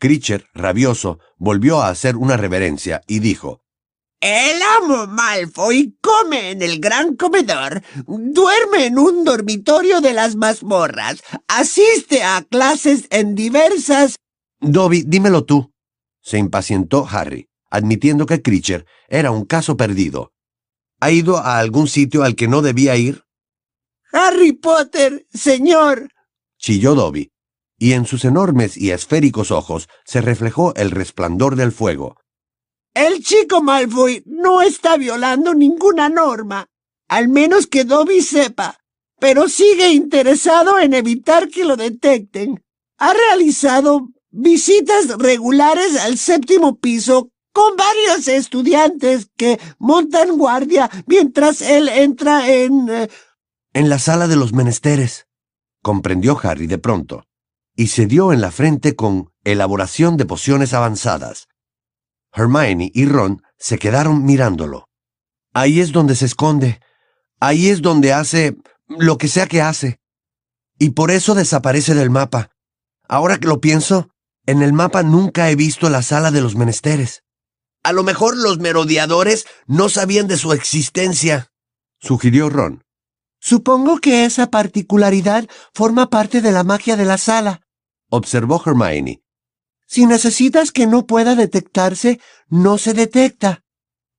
Creature, 0.00 0.46
rabioso, 0.54 1.18
volvió 1.36 1.82
a 1.82 1.90
hacer 1.90 2.16
una 2.16 2.38
reverencia 2.38 3.02
y 3.06 3.18
dijo, 3.18 3.60
El 4.22 4.62
amo 4.62 5.06
Malfoy 5.06 5.98
come 6.00 6.52
en 6.52 6.62
el 6.62 6.80
gran 6.80 7.14
comedor, 7.16 7.82
duerme 8.06 8.86
en 8.86 8.98
un 8.98 9.22
dormitorio 9.22 10.00
de 10.00 10.14
las 10.14 10.34
mazmorras, 10.34 11.22
asiste 11.46 12.22
a 12.22 12.42
clases 12.50 13.06
en 13.10 13.34
diversas... 13.34 14.16
Dobby, 14.58 15.02
dímelo 15.06 15.44
tú, 15.44 15.74
se 16.22 16.38
impacientó 16.38 17.06
Harry, 17.06 17.50
admitiendo 17.70 18.24
que 18.24 18.40
Creature 18.40 18.86
era 19.08 19.30
un 19.30 19.44
caso 19.44 19.76
perdido. 19.76 20.32
¿Ha 21.00 21.10
ido 21.10 21.36
a 21.36 21.58
algún 21.58 21.86
sitio 21.86 22.22
al 22.22 22.34
que 22.34 22.48
no 22.48 22.62
debía 22.62 22.96
ir? 22.96 23.24
Harry 24.10 24.52
Potter, 24.52 25.26
señor. 25.34 26.08
Chilló 26.58 26.94
Dobby, 26.94 27.30
y 27.78 27.92
en 27.92 28.06
sus 28.06 28.24
enormes 28.24 28.76
y 28.76 28.90
esféricos 28.90 29.50
ojos 29.50 29.88
se 30.04 30.20
reflejó 30.20 30.74
el 30.76 30.90
resplandor 30.90 31.56
del 31.56 31.72
fuego. 31.72 32.16
El 32.94 33.22
chico 33.22 33.62
Malfoy 33.62 34.22
no 34.26 34.62
está 34.62 34.96
violando 34.96 35.52
ninguna 35.54 36.08
norma, 36.08 36.66
al 37.08 37.28
menos 37.28 37.66
que 37.66 37.84
Dobby 37.84 38.22
sepa, 38.22 38.78
pero 39.20 39.48
sigue 39.48 39.90
interesado 39.90 40.78
en 40.78 40.94
evitar 40.94 41.48
que 41.48 41.64
lo 41.64 41.76
detecten. 41.76 42.64
Ha 42.98 43.12
realizado 43.12 44.08
visitas 44.30 45.08
regulares 45.18 45.96
al 45.98 46.16
séptimo 46.16 46.78
piso 46.78 47.30
con 47.52 47.76
varios 47.76 48.28
estudiantes 48.28 49.28
que 49.36 49.58
montan 49.78 50.36
guardia 50.36 50.90
mientras 51.06 51.60
él 51.62 51.88
entra 51.88 52.50
en... 52.50 52.88
eh, 52.88 53.08
En 53.72 53.88
la 53.88 53.98
sala 53.98 54.26
de 54.28 54.36
los 54.36 54.52
menesteres, 54.52 55.25
comprendió 55.86 56.36
Harry 56.42 56.66
de 56.66 56.78
pronto, 56.78 57.28
y 57.76 57.86
se 57.86 58.06
dio 58.06 58.32
en 58.32 58.40
la 58.40 58.50
frente 58.50 58.96
con 58.96 59.30
elaboración 59.44 60.16
de 60.16 60.24
pociones 60.24 60.74
avanzadas. 60.74 61.46
Hermione 62.32 62.90
y 62.92 63.06
Ron 63.06 63.40
se 63.56 63.78
quedaron 63.78 64.24
mirándolo. 64.24 64.88
Ahí 65.54 65.78
es 65.78 65.92
donde 65.92 66.16
se 66.16 66.24
esconde. 66.26 66.80
Ahí 67.38 67.68
es 67.68 67.82
donde 67.82 68.12
hace 68.12 68.56
lo 68.88 69.16
que 69.16 69.28
sea 69.28 69.46
que 69.46 69.62
hace. 69.62 70.00
Y 70.76 70.90
por 70.90 71.12
eso 71.12 71.36
desaparece 71.36 71.94
del 71.94 72.10
mapa. 72.10 72.50
Ahora 73.08 73.38
que 73.38 73.46
lo 73.46 73.60
pienso, 73.60 74.08
en 74.44 74.62
el 74.62 74.72
mapa 74.72 75.04
nunca 75.04 75.50
he 75.50 75.54
visto 75.54 75.88
la 75.88 76.02
sala 76.02 76.32
de 76.32 76.40
los 76.40 76.56
menesteres. 76.56 77.22
A 77.84 77.92
lo 77.92 78.02
mejor 78.02 78.36
los 78.36 78.58
merodeadores 78.58 79.46
no 79.68 79.88
sabían 79.88 80.26
de 80.26 80.36
su 80.36 80.52
existencia. 80.52 81.52
Sugirió 82.00 82.50
Ron. 82.50 82.85
Supongo 83.46 83.98
que 83.98 84.24
esa 84.24 84.50
particularidad 84.50 85.48
forma 85.72 86.10
parte 86.10 86.40
de 86.40 86.50
la 86.50 86.64
magia 86.64 86.96
de 86.96 87.04
la 87.04 87.16
sala. 87.16 87.60
Observó 88.10 88.60
Hermione. 88.66 89.22
Si 89.86 90.04
necesitas 90.04 90.72
que 90.72 90.88
no 90.88 91.06
pueda 91.06 91.36
detectarse, 91.36 92.18
no 92.48 92.76
se 92.76 92.92
detecta. 92.92 93.62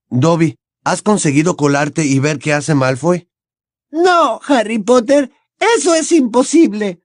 Dobby, 0.08 0.56
¿has 0.82 1.02
conseguido 1.02 1.58
colarte 1.58 2.06
y 2.06 2.18
ver 2.20 2.38
qué 2.38 2.54
hace 2.54 2.74
Malfoy? 2.74 3.28
No, 3.90 4.40
Harry 4.48 4.78
Potter, 4.78 5.30
eso 5.76 5.94
es 5.94 6.10
imposible. 6.12 7.02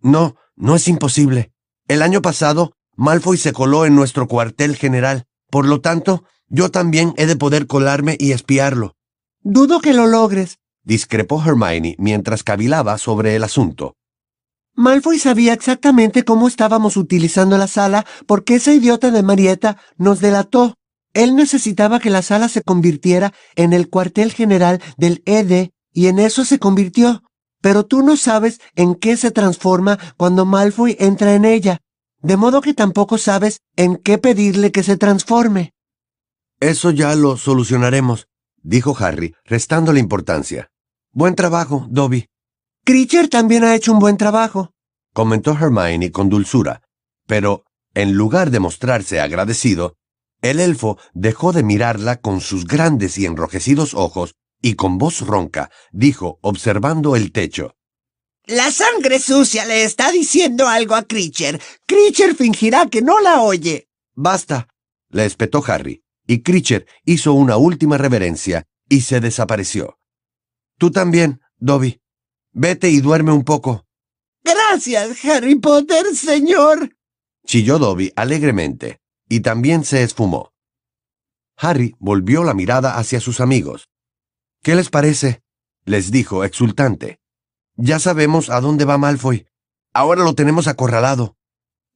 No, 0.00 0.34
no 0.56 0.74
es 0.74 0.88
imposible. 0.88 1.52
El 1.86 2.02
año 2.02 2.20
pasado, 2.20 2.72
Malfoy 2.96 3.36
se 3.38 3.52
coló 3.52 3.86
en 3.86 3.94
nuestro 3.94 4.26
cuartel 4.26 4.74
general. 4.74 5.28
Por 5.50 5.66
lo 5.66 5.80
tanto, 5.80 6.24
yo 6.48 6.72
también 6.72 7.14
he 7.16 7.26
de 7.26 7.36
poder 7.36 7.68
colarme 7.68 8.16
y 8.18 8.32
espiarlo. 8.32 8.96
Dudo 9.42 9.80
que 9.80 9.92
lo 9.92 10.08
logres. 10.08 10.58
Discrepó 10.84 11.42
Hermione 11.42 11.96
mientras 11.98 12.42
cavilaba 12.42 12.98
sobre 12.98 13.36
el 13.36 13.44
asunto. 13.44 13.96
Malfoy 14.76 15.18
sabía 15.18 15.52
exactamente 15.52 16.24
cómo 16.24 16.48
estábamos 16.48 16.96
utilizando 16.96 17.56
la 17.56 17.68
sala 17.68 18.04
porque 18.26 18.56
esa 18.56 18.72
idiota 18.72 19.10
de 19.10 19.22
Marieta 19.22 19.78
nos 19.96 20.20
delató. 20.20 20.74
Él 21.14 21.36
necesitaba 21.36 22.00
que 22.00 22.10
la 22.10 22.22
sala 22.22 22.48
se 22.48 22.62
convirtiera 22.62 23.32
en 23.54 23.72
el 23.72 23.88
cuartel 23.88 24.32
general 24.32 24.82
del 24.96 25.22
ED 25.26 25.70
y 25.92 26.08
en 26.08 26.18
eso 26.18 26.44
se 26.44 26.58
convirtió. 26.58 27.22
Pero 27.62 27.86
tú 27.86 28.02
no 28.02 28.16
sabes 28.16 28.60
en 28.74 28.94
qué 28.94 29.16
se 29.16 29.30
transforma 29.30 29.98
cuando 30.16 30.44
Malfoy 30.44 30.96
entra 30.98 31.34
en 31.34 31.44
ella, 31.44 31.80
de 32.20 32.36
modo 32.36 32.60
que 32.60 32.74
tampoco 32.74 33.16
sabes 33.16 33.60
en 33.76 33.96
qué 33.96 34.18
pedirle 34.18 34.72
que 34.72 34.82
se 34.82 34.96
transforme. 34.96 35.72
Eso 36.60 36.90
ya 36.90 37.14
lo 37.14 37.36
solucionaremos, 37.36 38.26
dijo 38.62 38.96
Harry, 38.98 39.34
restándole 39.44 40.00
importancia. 40.00 40.70
Buen 41.16 41.36
trabajo, 41.36 41.86
Dobby, 41.90 42.26
Creature 42.84 43.28
también 43.28 43.62
ha 43.62 43.76
hecho 43.76 43.92
un 43.92 44.00
buen 44.00 44.16
trabajo. 44.16 44.72
comentó 45.12 45.52
Hermione 45.52 46.10
con 46.10 46.28
dulzura, 46.28 46.82
pero, 47.28 47.64
en 47.94 48.14
lugar 48.14 48.50
de 48.50 48.58
mostrarse 48.58 49.20
agradecido, 49.20 49.94
el 50.42 50.58
elfo 50.58 50.98
dejó 51.12 51.52
de 51.52 51.62
mirarla 51.62 52.20
con 52.20 52.40
sus 52.40 52.66
grandes 52.66 53.16
y 53.16 53.26
enrojecidos 53.26 53.94
ojos 53.94 54.34
y 54.60 54.74
con 54.74 54.98
voz 54.98 55.20
ronca 55.20 55.70
dijo, 55.92 56.40
observando 56.42 57.14
el 57.14 57.30
techo. 57.30 57.76
La 58.46 58.72
sangre 58.72 59.20
sucia 59.20 59.64
le 59.66 59.84
está 59.84 60.10
diciendo 60.10 60.66
algo 60.66 60.96
a 60.96 61.04
Creature. 61.04 61.60
Creature 61.86 62.34
fingirá 62.34 62.88
que 62.88 63.02
no 63.02 63.20
la 63.20 63.40
oye. 63.40 63.88
Basta, 64.16 64.66
le 65.10 65.26
espetó 65.26 65.62
Harry, 65.64 66.02
y 66.26 66.42
Creature 66.42 66.86
hizo 67.04 67.34
una 67.34 67.56
última 67.56 67.98
reverencia 67.98 68.64
y 68.88 69.02
se 69.02 69.20
desapareció. 69.20 69.96
Tú 70.78 70.90
también, 70.90 71.40
Dobby. 71.56 72.00
Vete 72.52 72.88
y 72.90 73.00
duerme 73.00 73.32
un 73.32 73.44
poco, 73.44 73.84
Gracias, 74.44 75.24
Harry 75.24 75.54
Potter, 75.54 76.04
señor. 76.14 76.94
chilló 77.46 77.78
Dobby 77.78 78.12
alegremente, 78.14 79.00
y 79.28 79.40
también 79.40 79.84
se 79.84 80.02
esfumó. 80.02 80.52
Harry 81.56 81.94
volvió 81.98 82.44
la 82.44 82.52
mirada 82.52 82.98
hacia 82.98 83.20
sus 83.20 83.40
amigos. 83.40 83.88
¿Qué 84.62 84.74
les 84.74 84.90
parece? 84.90 85.42
les 85.86 86.10
dijo 86.10 86.44
exultante. 86.44 87.20
Ya 87.76 87.98
sabemos 87.98 88.50
a 88.50 88.60
dónde 88.60 88.84
va 88.84 88.98
Malfoy. 88.98 89.46
Ahora 89.92 90.24
lo 90.24 90.34
tenemos 90.34 90.66
acorralado. 90.66 91.36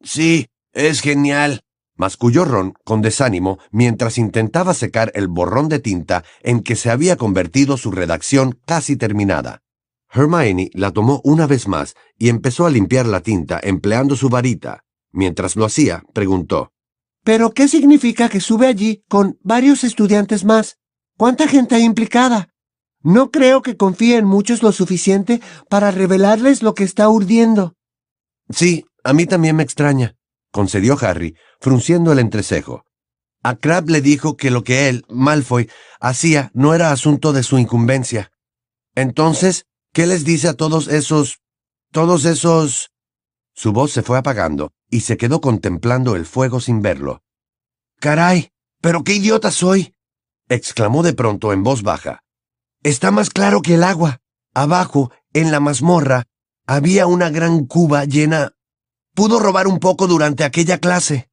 Sí, 0.03 0.49
es 0.73 1.01
genial. 1.01 1.63
Masculló 1.99 2.47
Ron 2.47 2.75
con 2.85 3.03
desánimo 3.03 3.59
mientras 3.71 4.17
intentaba 4.17 4.73
secar 4.73 5.13
el 5.15 5.29
borrón 5.29 5.69
de 5.69 5.81
tinta 5.81 6.25
en 6.43 6.63
que 6.63 6.77
se 6.77 6.91
había 6.91 7.17
convertido 7.17 7.77
su 7.77 7.91
redacción 7.91 8.59
casi 8.65 8.97
terminada. 8.97 9.63
Hermione 10.11 10.71
la 10.73 10.93
tomó 10.93 11.21
una 11.25 11.47
vez 11.47 11.69
más 11.69 11.95
y 12.17 12.31
empezó 12.31 12.65
a 12.65 12.71
limpiar 12.71 13.05
la 13.07 13.21
tinta 13.21 13.61
empleando 13.63 14.17
su 14.17 14.31
varita. 14.31 14.85
Mientras 15.13 15.57
lo 15.57 15.67
hacía, 15.67 16.03
preguntó, 16.15 16.73
¿Pero 17.25 17.53
qué 17.53 17.69
significa 17.69 18.29
que 18.29 18.41
sube 18.41 18.67
allí 18.67 19.05
con 19.09 19.39
varios 19.43 19.85
estudiantes 19.85 20.45
más? 20.45 20.79
¿Cuánta 21.19 21.47
gente 21.47 21.75
hay 21.75 21.83
implicada? 21.83 22.49
No 23.03 23.31
creo 23.31 23.61
que 23.63 23.77
confíe 23.77 24.17
en 24.17 24.25
muchos 24.25 24.63
lo 24.63 24.73
suficiente 24.73 25.41
para 25.69 25.91
revelarles 25.91 26.63
lo 26.63 26.75
que 26.75 26.85
está 26.85 27.09
urdiendo. 27.09 27.75
Sí, 28.51 28.87
a 29.05 29.13
mí 29.13 29.27
también 29.27 29.57
me 29.57 29.63
extraña, 29.63 30.17
concedió 30.59 30.99
Harry, 31.01 31.37
frunciendo 31.61 32.11
el 32.11 32.19
entrecejo. 32.19 32.85
A 33.45 33.55
Crabbe 33.55 33.93
le 33.93 34.01
dijo 34.01 34.37
que 34.37 34.51
lo 34.51 34.65
que 34.65 34.89
él, 34.89 35.05
Malfoy, 35.09 35.71
hacía 36.01 36.51
no 36.53 36.75
era 36.75 36.91
asunto 36.91 37.33
de 37.33 37.45
su 37.45 37.61
incumbencia. 37.61 38.33
Entonces, 38.97 39.67
¿qué 39.93 40.09
les 40.09 40.25
dice 40.25 40.49
a 40.49 40.55
todos 40.55 40.89
esos... 40.89 41.39
todos 41.93 42.25
esos... 42.25 42.91
Su 43.55 43.73
voz 43.73 43.93
se 43.93 44.03
fue 44.03 44.19
apagando 44.19 44.73
y 44.91 45.03
se 45.03 45.17
quedó 45.17 45.41
contemplando 45.41 46.17
el 46.17 46.27
fuego 46.27 46.59
sin 46.59 46.83
verlo. 46.83 47.23
Caray, 48.01 48.51
pero 48.81 49.05
qué 49.05 49.15
idiota 49.15 49.53
soy. 49.53 49.95
exclamó 50.49 51.05
de 51.05 51.13
pronto 51.13 51.53
en 51.53 51.63
voz 51.63 51.85
baja. 51.85 52.25
Está 52.83 53.13
más 53.13 53.31
claro 53.31 53.63
que 53.63 53.75
el 53.75 53.85
agua. 53.85 54.23
Abajo, 54.55 55.13
en 55.33 55.53
la 55.53 55.61
mazmorra, 55.61 56.25
había 56.67 57.07
una 57.07 57.31
gran 57.31 57.65
cuba 57.65 58.07
llena. 58.07 58.57
Pudo 59.19 59.41
robar 59.41 59.67
un 59.67 59.81
poco 59.81 60.07
durante 60.07 60.45
aquella 60.45 60.79
clase. 60.79 61.29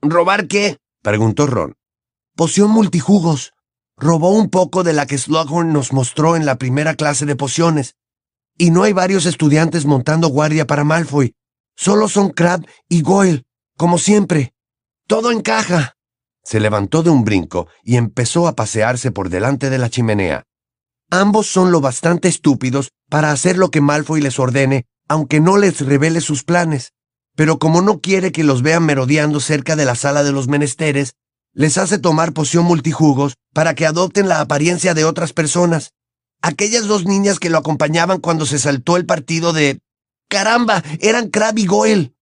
¿Robar 0.00 0.48
qué? 0.48 0.78
preguntó 1.02 1.46
Ron. 1.46 1.74
Poción 2.34 2.70
multijugos. 2.70 3.52
Robó 3.98 4.30
un 4.30 4.48
poco 4.48 4.82
de 4.82 4.94
la 4.94 5.04
que 5.04 5.18
Slughorn 5.18 5.70
nos 5.70 5.92
mostró 5.92 6.36
en 6.36 6.46
la 6.46 6.56
primera 6.56 6.94
clase 6.94 7.26
de 7.26 7.36
pociones. 7.36 7.96
Y 8.56 8.70
no 8.70 8.82
hay 8.82 8.94
varios 8.94 9.26
estudiantes 9.26 9.84
montando 9.84 10.28
guardia 10.28 10.66
para 10.66 10.84
Malfoy. 10.84 11.34
Solo 11.76 12.08
son 12.08 12.30
Crab 12.30 12.66
y 12.88 13.02
Goyle, 13.02 13.44
como 13.76 13.98
siempre. 13.98 14.54
Todo 15.06 15.30
encaja. 15.30 15.98
Se 16.42 16.60
levantó 16.60 17.02
de 17.02 17.10
un 17.10 17.24
brinco 17.24 17.68
y 17.84 17.96
empezó 17.96 18.48
a 18.48 18.56
pasearse 18.56 19.10
por 19.10 19.28
delante 19.28 19.68
de 19.68 19.76
la 19.76 19.90
chimenea. 19.90 20.44
Ambos 21.10 21.46
son 21.46 21.72
lo 21.72 21.82
bastante 21.82 22.28
estúpidos 22.28 22.88
para 23.10 23.32
hacer 23.32 23.58
lo 23.58 23.70
que 23.70 23.82
Malfoy 23.82 24.22
les 24.22 24.38
ordene, 24.38 24.86
aunque 25.08 25.40
no 25.40 25.58
les 25.58 25.82
revele 25.82 26.22
sus 26.22 26.42
planes. 26.42 26.94
Pero 27.38 27.60
como 27.60 27.82
no 27.82 28.00
quiere 28.00 28.32
que 28.32 28.42
los 28.42 28.62
vean 28.62 28.84
merodeando 28.84 29.38
cerca 29.38 29.76
de 29.76 29.84
la 29.84 29.94
sala 29.94 30.24
de 30.24 30.32
los 30.32 30.48
menesteres, 30.48 31.14
les 31.52 31.78
hace 31.78 32.00
tomar 32.00 32.32
poción 32.32 32.64
multijugos 32.64 33.36
para 33.54 33.76
que 33.76 33.86
adopten 33.86 34.26
la 34.28 34.40
apariencia 34.40 34.92
de 34.92 35.04
otras 35.04 35.32
personas. 35.32 35.92
Aquellas 36.42 36.88
dos 36.88 37.06
niñas 37.06 37.38
que 37.38 37.48
lo 37.48 37.58
acompañaban 37.58 38.18
cuando 38.18 38.44
se 38.44 38.58
saltó 38.58 38.96
el 38.96 39.06
partido 39.06 39.52
de... 39.52 39.78
¡Caramba! 40.28 40.82
Eran 40.98 41.28
Crab 41.28 41.56
y 41.60 41.66
Goyle. 41.66 42.12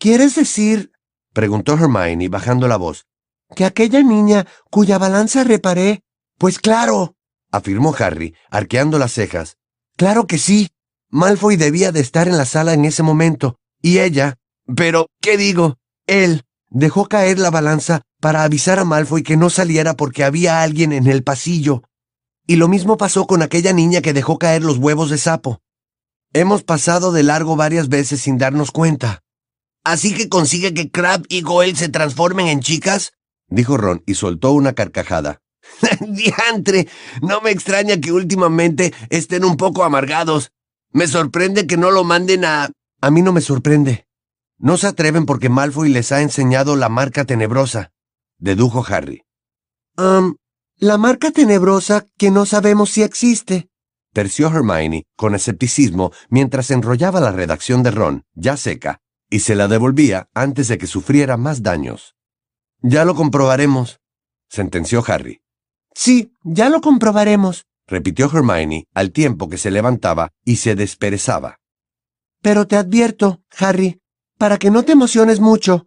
¿Quieres 0.00 0.34
decir 0.34 0.90
Preguntó 1.32 1.74
Hermione 1.74 2.28
bajando 2.28 2.66
la 2.66 2.76
voz. 2.76 3.06
que 3.54 3.64
aquella 3.64 4.02
niña 4.02 4.48
cuya 4.68 4.98
balanza 4.98 5.44
reparé... 5.44 6.02
Pues 6.38 6.58
claro. 6.58 7.14
Afirmó 7.52 7.94
Harry, 7.96 8.34
arqueando 8.50 8.98
las 8.98 9.12
cejas. 9.12 9.58
Claro 9.96 10.26
que 10.26 10.38
sí. 10.38 10.70
Malfoy 11.08 11.54
debía 11.54 11.92
de 11.92 12.00
estar 12.00 12.26
en 12.26 12.36
la 12.36 12.46
sala 12.46 12.72
en 12.72 12.84
ese 12.84 13.04
momento. 13.04 13.60
Y 13.84 13.98
ella... 13.98 14.38
Pero, 14.74 15.08
¿qué 15.20 15.36
digo? 15.36 15.76
Él 16.06 16.46
dejó 16.70 17.04
caer 17.04 17.38
la 17.38 17.50
balanza 17.50 18.00
para 18.18 18.42
avisar 18.42 18.78
a 18.78 18.86
Malfoy 18.86 19.22
que 19.22 19.36
no 19.36 19.50
saliera 19.50 19.92
porque 19.92 20.24
había 20.24 20.62
alguien 20.62 20.90
en 20.90 21.06
el 21.06 21.22
pasillo. 21.22 21.82
Y 22.46 22.56
lo 22.56 22.66
mismo 22.66 22.96
pasó 22.96 23.26
con 23.26 23.42
aquella 23.42 23.74
niña 23.74 24.00
que 24.00 24.14
dejó 24.14 24.38
caer 24.38 24.64
los 24.64 24.78
huevos 24.78 25.10
de 25.10 25.18
sapo. 25.18 25.60
Hemos 26.32 26.62
pasado 26.64 27.12
de 27.12 27.24
largo 27.24 27.56
varias 27.56 27.90
veces 27.90 28.22
sin 28.22 28.38
darnos 28.38 28.70
cuenta. 28.70 29.22
¿Así 29.84 30.14
que 30.14 30.30
consigue 30.30 30.72
que 30.72 30.90
Crab 30.90 31.26
y 31.28 31.42
Goel 31.42 31.76
se 31.76 31.90
transformen 31.90 32.46
en 32.46 32.60
chicas? 32.60 33.12
dijo 33.48 33.76
Ron 33.76 34.02
y 34.06 34.14
soltó 34.14 34.52
una 34.52 34.72
carcajada. 34.72 35.42
Diantre, 36.00 36.88
no 37.20 37.42
me 37.42 37.50
extraña 37.50 37.98
que 37.98 38.12
últimamente 38.12 38.94
estén 39.10 39.44
un 39.44 39.58
poco 39.58 39.84
amargados. 39.84 40.52
Me 40.90 41.06
sorprende 41.06 41.66
que 41.66 41.76
no 41.76 41.90
lo 41.90 42.02
manden 42.02 42.46
a... 42.46 42.70
A 43.04 43.10
mí 43.10 43.20
no 43.20 43.34
me 43.34 43.42
sorprende. 43.42 44.06
No 44.56 44.78
se 44.78 44.86
atreven 44.86 45.26
porque 45.26 45.50
Malfoy 45.50 45.90
les 45.90 46.10
ha 46.10 46.22
enseñado 46.22 46.74
la 46.74 46.88
marca 46.88 47.26
tenebrosa, 47.26 47.92
dedujo 48.38 48.82
Harry. 48.88 49.24
Um, 49.98 50.36
la 50.78 50.96
marca 50.96 51.30
tenebrosa 51.30 52.06
que 52.16 52.30
no 52.30 52.46
sabemos 52.46 52.88
si 52.88 53.02
existe, 53.02 53.68
terció 54.14 54.48
Hermione 54.48 55.04
con 55.16 55.34
escepticismo 55.34 56.12
mientras 56.30 56.70
enrollaba 56.70 57.20
la 57.20 57.30
redacción 57.30 57.82
de 57.82 57.90
Ron, 57.90 58.24
ya 58.32 58.56
seca, 58.56 59.02
y 59.28 59.40
se 59.40 59.54
la 59.54 59.68
devolvía 59.68 60.30
antes 60.32 60.68
de 60.68 60.78
que 60.78 60.86
sufriera 60.86 61.36
más 61.36 61.62
daños. 61.62 62.16
Ya 62.80 63.04
lo 63.04 63.14
comprobaremos, 63.14 64.00
sentenció 64.48 65.04
Harry. 65.06 65.42
Sí, 65.94 66.32
ya 66.42 66.70
lo 66.70 66.80
comprobaremos, 66.80 67.66
repitió 67.86 68.30
Hermione 68.32 68.86
al 68.94 69.12
tiempo 69.12 69.50
que 69.50 69.58
se 69.58 69.70
levantaba 69.70 70.30
y 70.42 70.56
se 70.56 70.74
desperezaba. 70.74 71.58
Pero 72.44 72.66
te 72.66 72.76
advierto, 72.76 73.40
Harry, 73.56 74.02
para 74.36 74.58
que 74.58 74.70
no 74.70 74.82
te 74.82 74.92
emociones 74.92 75.40
mucho, 75.40 75.86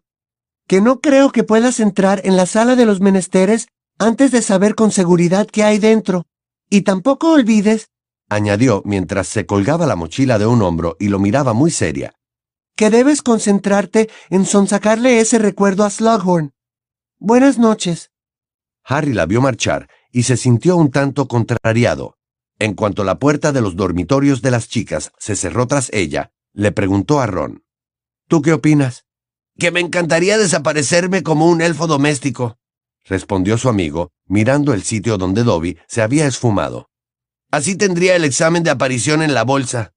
que 0.67 0.81
no 0.81 1.01
creo 1.01 1.31
que 1.31 1.43
puedas 1.43 1.79
entrar 1.79 2.19
en 2.23 2.35
la 2.35 2.47
sala 2.47 2.75
de 2.75 2.87
los 2.87 2.99
menesteres 2.99 3.67
antes 3.99 4.31
de 4.31 4.41
saber 4.41 4.73
con 4.73 4.89
seguridad 4.89 5.45
qué 5.45 5.63
hay 5.63 5.77
dentro. 5.77 6.25
Y 6.67 6.81
tampoco 6.81 7.31
olvides, 7.31 7.91
añadió 8.27 8.81
mientras 8.85 9.27
se 9.27 9.45
colgaba 9.45 9.85
la 9.85 9.95
mochila 9.95 10.39
de 10.39 10.47
un 10.47 10.63
hombro 10.63 10.97
y 10.99 11.09
lo 11.09 11.19
miraba 11.19 11.53
muy 11.53 11.69
seria, 11.69 12.15
que 12.75 12.89
debes 12.89 13.21
concentrarte 13.21 14.09
en 14.31 14.43
sonsacarle 14.47 15.19
ese 15.19 15.37
recuerdo 15.37 15.83
a 15.83 15.91
Slughorn. 15.91 16.53
Buenas 17.19 17.59
noches. 17.59 18.09
Harry 18.83 19.13
la 19.13 19.27
vio 19.27 19.41
marchar 19.41 19.89
y 20.11 20.23
se 20.23 20.35
sintió 20.35 20.75
un 20.75 20.89
tanto 20.89 21.27
contrariado. 21.27 22.17
En 22.57 22.73
cuanto 22.73 23.03
la 23.03 23.19
puerta 23.19 23.51
de 23.51 23.61
los 23.61 23.75
dormitorios 23.75 24.41
de 24.41 24.49
las 24.49 24.67
chicas 24.67 25.11
se 25.19 25.35
cerró 25.35 25.67
tras 25.67 25.91
ella, 25.93 26.31
le 26.57 26.71
preguntó 26.71 27.21
a 27.21 27.27
Ron. 27.27 27.63
¿Tú 28.27 28.41
qué 28.41 28.51
opinas? 28.51 29.05
Que 29.59 29.69
me 29.69 29.79
encantaría 29.79 30.39
desaparecerme 30.39 31.21
como 31.21 31.47
un 31.47 31.61
elfo 31.61 31.85
doméstico, 31.85 32.57
respondió 33.05 33.59
su 33.59 33.69
amigo, 33.69 34.09
mirando 34.25 34.73
el 34.73 34.81
sitio 34.81 35.19
donde 35.19 35.43
Dobby 35.43 35.77
se 35.87 36.01
había 36.01 36.25
esfumado. 36.25 36.89
Así 37.51 37.75
tendría 37.75 38.15
el 38.15 38.23
examen 38.23 38.63
de 38.63 38.71
aparición 38.71 39.21
en 39.21 39.35
la 39.35 39.43
bolsa. 39.43 39.93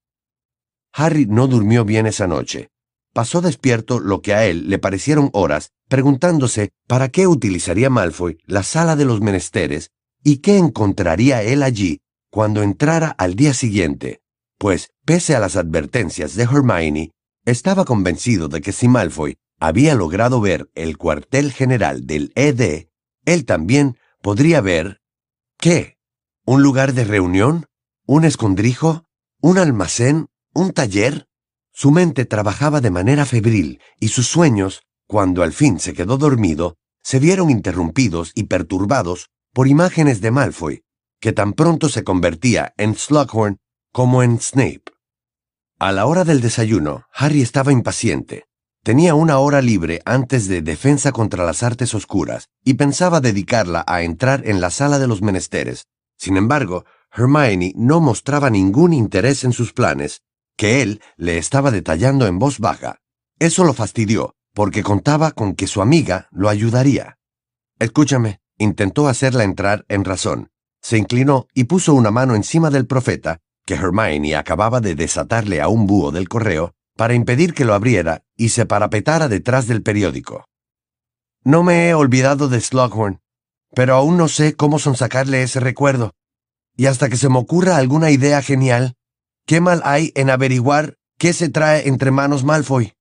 Harry 0.93 1.25
no 1.25 1.47
durmió 1.47 1.87
bien 1.87 2.07
esa 2.07 2.27
noche. 2.27 2.69
Pasó 3.15 3.41
despierto 3.41 3.99
lo 3.99 4.21
que 4.21 4.35
a 4.35 4.45
él 4.45 4.69
le 4.69 4.79
parecieron 4.79 5.31
horas, 5.33 5.73
preguntándose 5.89 6.73
para 6.87 7.09
qué 7.09 7.27
utilizaría 7.27 7.89
Malfoy 7.89 8.39
la 8.45 8.63
sala 8.63 8.97
de 8.97 9.07
los 9.07 9.23
menesteres 9.23 9.93
y 10.23 10.39
qué 10.39 10.59
encontraría 10.59 11.43
él 11.43 11.63
allí 11.63 12.03
cuando 12.31 12.63
entrara 12.63 13.09
al 13.09 13.35
día 13.35 13.55
siguiente, 13.55 14.21
pues, 14.59 14.91
pese 15.11 15.35
a 15.35 15.41
las 15.41 15.57
advertencias 15.57 16.37
de 16.37 16.45
Hermione, 16.45 17.11
estaba 17.45 17.85
convencido 17.85 18.47
de 18.47 18.61
que 18.61 18.71
si 18.71 18.87
Malfoy 18.87 19.39
había 19.59 19.97
logrado 19.97 20.41
ver 20.41 20.71
el 20.77 20.99
cuartel 20.99 21.51
general 21.51 22.07
del 22.07 22.31
ED, 22.37 22.87
él 23.25 23.45
también 23.45 23.99
podría 24.23 24.61
ver... 24.61 25.01
¿Qué? 25.59 25.99
¿Un 26.45 26.63
lugar 26.63 26.93
de 26.93 27.03
reunión? 27.03 27.67
¿Un 28.07 28.25
escondrijo? 28.25 29.05
¿Un 29.41 29.59
almacén? 29.59 30.29
¿Un 30.55 30.71
taller? 30.71 31.27
Su 31.73 31.91
mente 31.91 32.25
trabajaba 32.25 32.81
de 32.81 32.93
manera 32.93 33.27
febril 33.27 33.81
y 33.99 34.11
sus 34.11 34.29
sueños, 34.29 34.83
cuando 35.09 35.43
al 35.43 35.53
fin 35.53 35.81
se 35.81 35.93
quedó 35.93 36.19
dormido, 36.19 36.77
se 37.03 37.19
vieron 37.19 37.51
interrumpidos 37.51 38.31
y 38.37 38.45
perturbados 38.45 39.27
por 39.53 39.67
imágenes 39.67 40.21
de 40.21 40.31
Malfoy, 40.31 40.85
que 41.19 41.33
tan 41.33 41.53
pronto 41.55 41.89
se 41.89 42.05
convertía 42.05 42.75
en 42.77 42.95
Slughorn 42.95 43.59
como 43.93 44.23
en 44.23 44.39
Snape. 44.39 44.90
A 45.83 45.93
la 45.93 46.05
hora 46.05 46.25
del 46.25 46.43
desayuno, 46.43 47.07
Harry 47.11 47.41
estaba 47.41 47.73
impaciente. 47.73 48.45
Tenía 48.85 49.15
una 49.15 49.39
hora 49.39 49.63
libre 49.63 50.03
antes 50.05 50.47
de 50.47 50.61
Defensa 50.61 51.11
contra 51.11 51.47
las 51.47 51.63
Artes 51.63 51.95
Oscuras 51.95 52.51
y 52.63 52.75
pensaba 52.75 53.23
dedicarla 53.23 53.83
a 53.87 54.03
entrar 54.03 54.47
en 54.47 54.61
la 54.61 54.69
sala 54.69 54.99
de 54.99 55.07
los 55.07 55.23
menesteres. 55.23 55.87
Sin 56.19 56.37
embargo, 56.37 56.85
Hermione 57.11 57.73
no 57.77 58.03
mostraba 58.03 58.51
ningún 58.51 58.93
interés 58.93 59.43
en 59.43 59.55
sus 59.55 59.73
planes, 59.73 60.21
que 60.55 60.83
él 60.83 61.01
le 61.17 61.39
estaba 61.39 61.71
detallando 61.71 62.27
en 62.27 62.39
voz 62.39 62.59
baja. 62.59 62.99
Eso 63.39 63.65
lo 63.65 63.73
fastidió, 63.73 64.35
porque 64.53 64.83
contaba 64.83 65.31
con 65.31 65.55
que 65.55 65.67
su 65.67 65.81
amiga 65.81 66.29
lo 66.31 66.51
ayudaría. 66.51 67.17
Escúchame, 67.79 68.43
intentó 68.59 69.09
hacerla 69.09 69.45
entrar 69.45 69.87
en 69.89 70.05
razón. 70.05 70.51
Se 70.83 70.99
inclinó 70.99 71.47
y 71.55 71.65
puso 71.65 71.95
una 71.95 72.11
mano 72.11 72.35
encima 72.35 72.69
del 72.69 72.87
profeta, 72.87 73.41
que 73.71 73.77
Hermione 73.77 74.35
acababa 74.35 74.81
de 74.81 74.97
desatarle 74.97 75.61
a 75.61 75.69
un 75.69 75.87
búho 75.87 76.11
del 76.11 76.29
correo, 76.29 76.73
para 76.97 77.15
impedir 77.15 77.55
que 77.55 77.65
lo 77.65 77.73
abriera 77.73 78.25
y 78.37 78.49
se 78.49 78.67
parapetara 78.67 79.29
detrás 79.29 79.69
del 79.69 79.81
periódico. 79.81 80.45
No 81.45 81.63
me 81.63 81.89
he 81.89 81.95
olvidado 81.95 82.49
de 82.49 82.61
Slughorn, 82.61 83.21
pero 83.73 83.95
aún 83.95 84.17
no 84.17 84.27
sé 84.27 84.57
cómo 84.57 84.81
sonsacarle 84.81 85.45
ese 85.45 85.61
recuerdo. 85.61 86.15
Y 86.77 86.87
hasta 86.87 87.09
que 87.09 87.17
se 87.17 87.29
me 87.29 87.39
ocurra 87.39 87.77
alguna 87.77 88.11
idea 88.11 88.43
genial, 88.43 88.97
¿qué 89.47 89.61
mal 89.61 89.83
hay 89.85 90.11
en 90.17 90.31
averiguar 90.31 90.97
qué 91.17 91.33
se 91.33 91.49
trae 91.49 91.87
entre 91.87 92.11
manos 92.11 92.43
Malfoy? 92.43 92.95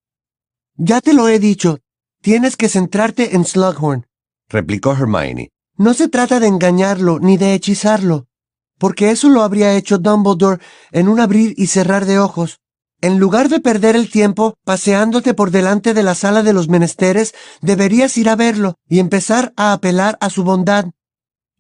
Ya 0.75 1.01
te 1.01 1.15
lo 1.15 1.29
he 1.29 1.39
dicho, 1.39 1.79
tienes 2.21 2.55
que 2.57 2.69
centrarte 2.69 3.35
en 3.35 3.43
Slughorn, 3.43 4.05
replicó 4.47 4.91
Hermione. 4.91 5.49
No 5.77 5.95
se 5.95 6.09
trata 6.09 6.39
de 6.39 6.45
engañarlo 6.45 7.17
ni 7.19 7.37
de 7.37 7.55
hechizarlo, 7.55 8.27
porque 8.79 9.11
eso 9.11 9.29
lo 9.29 9.43
habría 9.43 9.75
hecho 9.75 9.99
Dumbledore 9.99 10.59
en 10.91 11.07
un 11.07 11.19
abrir 11.19 11.53
y 11.57 11.67
cerrar 11.67 12.05
de 12.05 12.17
ojos. 12.17 12.59
En 13.01 13.19
lugar 13.19 13.47
de 13.47 13.59
perder 13.59 13.95
el 13.95 14.09
tiempo 14.09 14.55
paseándote 14.65 15.33
por 15.33 15.51
delante 15.51 15.93
de 15.93 16.03
la 16.03 16.15
sala 16.15 16.43
de 16.43 16.53
los 16.53 16.67
menesteres, 16.67 17.33
deberías 17.61 18.17
ir 18.17 18.29
a 18.29 18.35
verlo 18.35 18.75
y 18.89 18.99
empezar 18.99 19.53
a 19.55 19.71
apelar 19.73 20.17
a 20.19 20.29
su 20.29 20.43
bondad. 20.43 20.85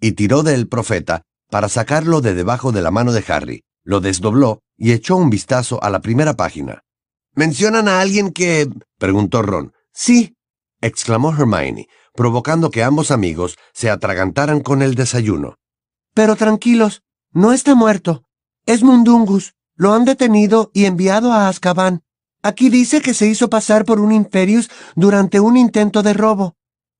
Y 0.01 0.13
tiró 0.13 0.43
del 0.43 0.67
profeta 0.67 1.21
para 1.49 1.69
sacarlo 1.69 2.21
de 2.21 2.33
debajo 2.33 2.71
de 2.71 2.81
la 2.81 2.91
mano 2.91 3.11
de 3.11 3.23
Harry. 3.27 3.63
Lo 3.83 4.01
desdobló 4.01 4.61
y 4.77 4.91
echó 4.91 5.15
un 5.15 5.29
vistazo 5.29 5.81
a 5.83 5.89
la 5.89 6.01
primera 6.01 6.35
página. 6.35 6.83
¿Mencionan 7.35 7.87
a 7.87 8.01
alguien 8.01 8.31
que... 8.31 8.69
preguntó 8.97 9.41
Ron. 9.41 9.73
Sí, 9.93 10.35
exclamó 10.81 11.31
Hermione, 11.31 11.87
provocando 12.13 12.69
que 12.69 12.83
ambos 12.83 13.11
amigos 13.11 13.57
se 13.73 13.89
atragantaran 13.89 14.61
con 14.61 14.81
el 14.81 14.95
desayuno. 14.95 15.55
Pero 16.13 16.35
tranquilos, 16.35 17.01
no 17.31 17.53
está 17.53 17.75
muerto. 17.75 18.23
Es 18.65 18.83
Mundungus. 18.83 19.53
Lo 19.75 19.93
han 19.93 20.05
detenido 20.05 20.71
y 20.73 20.85
enviado 20.85 21.31
a 21.31 21.47
Azkaban. 21.47 22.03
Aquí 22.41 22.69
dice 22.69 23.01
que 23.01 23.13
se 23.13 23.27
hizo 23.27 23.49
pasar 23.49 23.85
por 23.85 23.99
un 23.99 24.11
Imperius 24.11 24.69
durante 24.95 25.39
un 25.39 25.57
intento 25.57 26.03
de 26.03 26.13
robo. 26.13 26.55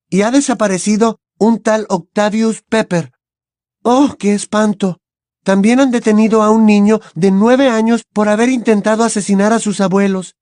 Y 0.10 0.22
ha 0.22 0.32
desaparecido 0.32 1.20
un 1.38 1.60
tal 1.60 1.86
Octavius 1.89 2.62
Pepper. 2.62 3.12
¡Oh, 3.84 4.15
qué 4.18 4.34
espanto! 4.34 5.00
También 5.44 5.80
han 5.80 5.92
detenido 5.92 6.42
a 6.42 6.50
un 6.50 6.65
niño 6.65 7.00
de 7.15 7.32
nueve 7.32 7.70
años 7.70 8.04
por 8.13 8.30
haber 8.30 8.50
intentado 8.50 9.04
asesinar 9.04 9.54
a 9.54 9.60
sus 9.60 9.82
abuelos. 9.82 10.36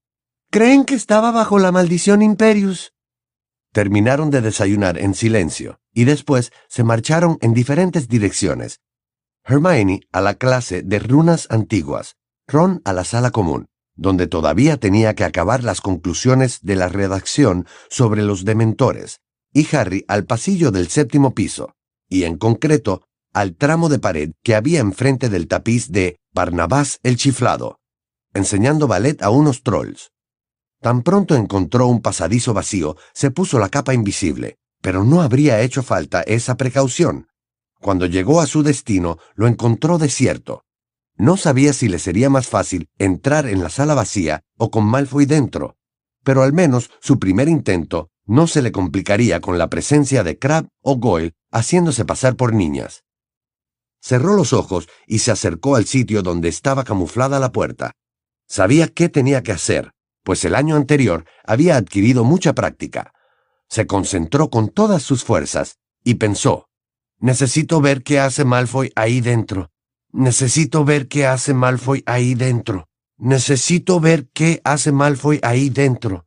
Creen 0.49 0.85
que 0.85 0.95
estaba 0.95 1.31
bajo 1.31 1.59
la 1.59 1.71
maldición 1.71 2.21
Imperius. 2.21 2.93
Terminaron 3.73 4.31
de 4.31 4.41
desayunar 4.41 4.97
en 4.97 5.13
silencio 5.13 5.79
y 5.93 6.05
después 6.05 6.51
se 6.67 6.83
marcharon 6.83 7.37
en 7.41 7.53
diferentes 7.53 8.07
direcciones. 8.07 8.79
Hermione 9.49 10.01
a 10.11 10.19
la 10.19 10.33
clase 10.33 10.81
de 10.81 10.99
runas 10.99 11.47
antiguas, 11.49 12.17
Ron 12.49 12.81
a 12.83 12.91
la 12.91 13.05
sala 13.05 13.31
común, 13.31 13.67
donde 13.95 14.27
todavía 14.27 14.75
tenía 14.75 15.15
que 15.15 15.23
acabar 15.23 15.63
las 15.63 15.79
conclusiones 15.79 16.59
de 16.63 16.75
la 16.75 16.89
redacción 16.89 17.65
sobre 17.89 18.23
los 18.23 18.43
dementores, 18.43 19.21
y 19.53 19.73
Harry 19.73 20.03
al 20.09 20.25
pasillo 20.25 20.71
del 20.71 20.89
séptimo 20.89 21.33
piso, 21.33 21.75
y 22.09 22.23
en 22.23 22.37
concreto 22.37 23.03
al 23.33 23.55
tramo 23.55 23.87
de 23.87 23.99
pared 23.99 24.31
que 24.43 24.53
había 24.53 24.81
enfrente 24.81 25.29
del 25.29 25.47
tapiz 25.47 25.91
de 25.91 26.19
Barnabás 26.33 26.99
el 27.03 27.15
Chiflado, 27.15 27.79
enseñando 28.33 28.87
ballet 28.87 29.21
a 29.23 29.29
unos 29.29 29.63
trolls. 29.63 30.11
Tan 30.81 31.03
pronto 31.03 31.35
encontró 31.35 31.87
un 31.87 32.01
pasadizo 32.01 32.53
vacío, 32.53 32.97
se 33.13 33.31
puso 33.31 33.59
la 33.59 33.69
capa 33.69 33.93
invisible, 33.93 34.57
pero 34.81 35.05
no 35.05 35.21
habría 35.21 35.61
hecho 35.61 35.83
falta 35.83 36.21
esa 36.23 36.57
precaución. 36.57 37.27
Cuando 37.87 38.05
llegó 38.05 38.41
a 38.41 38.47
su 38.47 38.63
destino, 38.63 39.17
lo 39.35 39.47
encontró 39.47 39.97
desierto, 39.97 40.65
no 41.15 41.37
sabía 41.37 41.71
si 41.71 41.87
le 41.87 41.99
sería 41.99 42.29
más 42.29 42.45
fácil 42.45 42.89
entrar 42.97 43.47
en 43.47 43.63
la 43.63 43.69
sala 43.69 43.93
vacía 43.93 44.43
o 44.57 44.71
con 44.71 44.83
Malfoy 44.83 45.25
dentro, 45.25 45.77
pero 46.21 46.43
al 46.43 46.51
menos 46.51 46.89
su 46.99 47.17
primer 47.17 47.47
intento 47.47 48.09
no 48.25 48.47
se 48.47 48.61
le 48.61 48.73
complicaría 48.73 49.39
con 49.39 49.57
la 49.57 49.69
presencia 49.69 50.25
de 50.25 50.37
Crab 50.37 50.67
o 50.81 50.97
Goyle 50.97 51.33
haciéndose 51.49 52.03
pasar 52.03 52.35
por 52.35 52.51
niñas. 52.51 53.05
Cerró 54.01 54.35
los 54.35 54.51
ojos 54.51 54.89
y 55.07 55.19
se 55.19 55.31
acercó 55.31 55.77
al 55.77 55.85
sitio 55.85 56.23
donde 56.23 56.49
estaba 56.49 56.83
camuflada 56.83 57.39
la 57.39 57.53
puerta. 57.53 57.93
Sabía 58.49 58.89
qué 58.89 59.07
tenía 59.07 59.43
que 59.43 59.53
hacer, 59.53 59.93
pues 60.23 60.43
el 60.43 60.55
año 60.55 60.75
anterior 60.75 61.23
había 61.45 61.77
adquirido 61.77 62.25
mucha 62.25 62.51
práctica. 62.51 63.13
Se 63.69 63.87
concentró 63.87 64.49
con 64.49 64.67
todas 64.67 65.03
sus 65.03 65.23
fuerzas 65.23 65.77
y 66.03 66.15
pensó, 66.15 66.66
necesito 67.19 67.81
ver 67.81 68.03
qué 68.03 68.19
hace 68.19 68.45
Malfoy 68.45 68.91
ahí 68.95 69.21
dentro. 69.21 69.71
Necesito 70.11 70.85
ver 70.85 71.07
qué 71.07 71.25
hace 71.25 71.53
Malfoy 71.53 72.03
ahí 72.05 72.35
dentro. 72.35 72.87
Necesito 73.17 73.99
ver 73.99 74.27
qué 74.33 74.61
hace 74.63 74.91
Malfoy 74.91 75.39
ahí 75.43 75.69
dentro. 75.69 76.25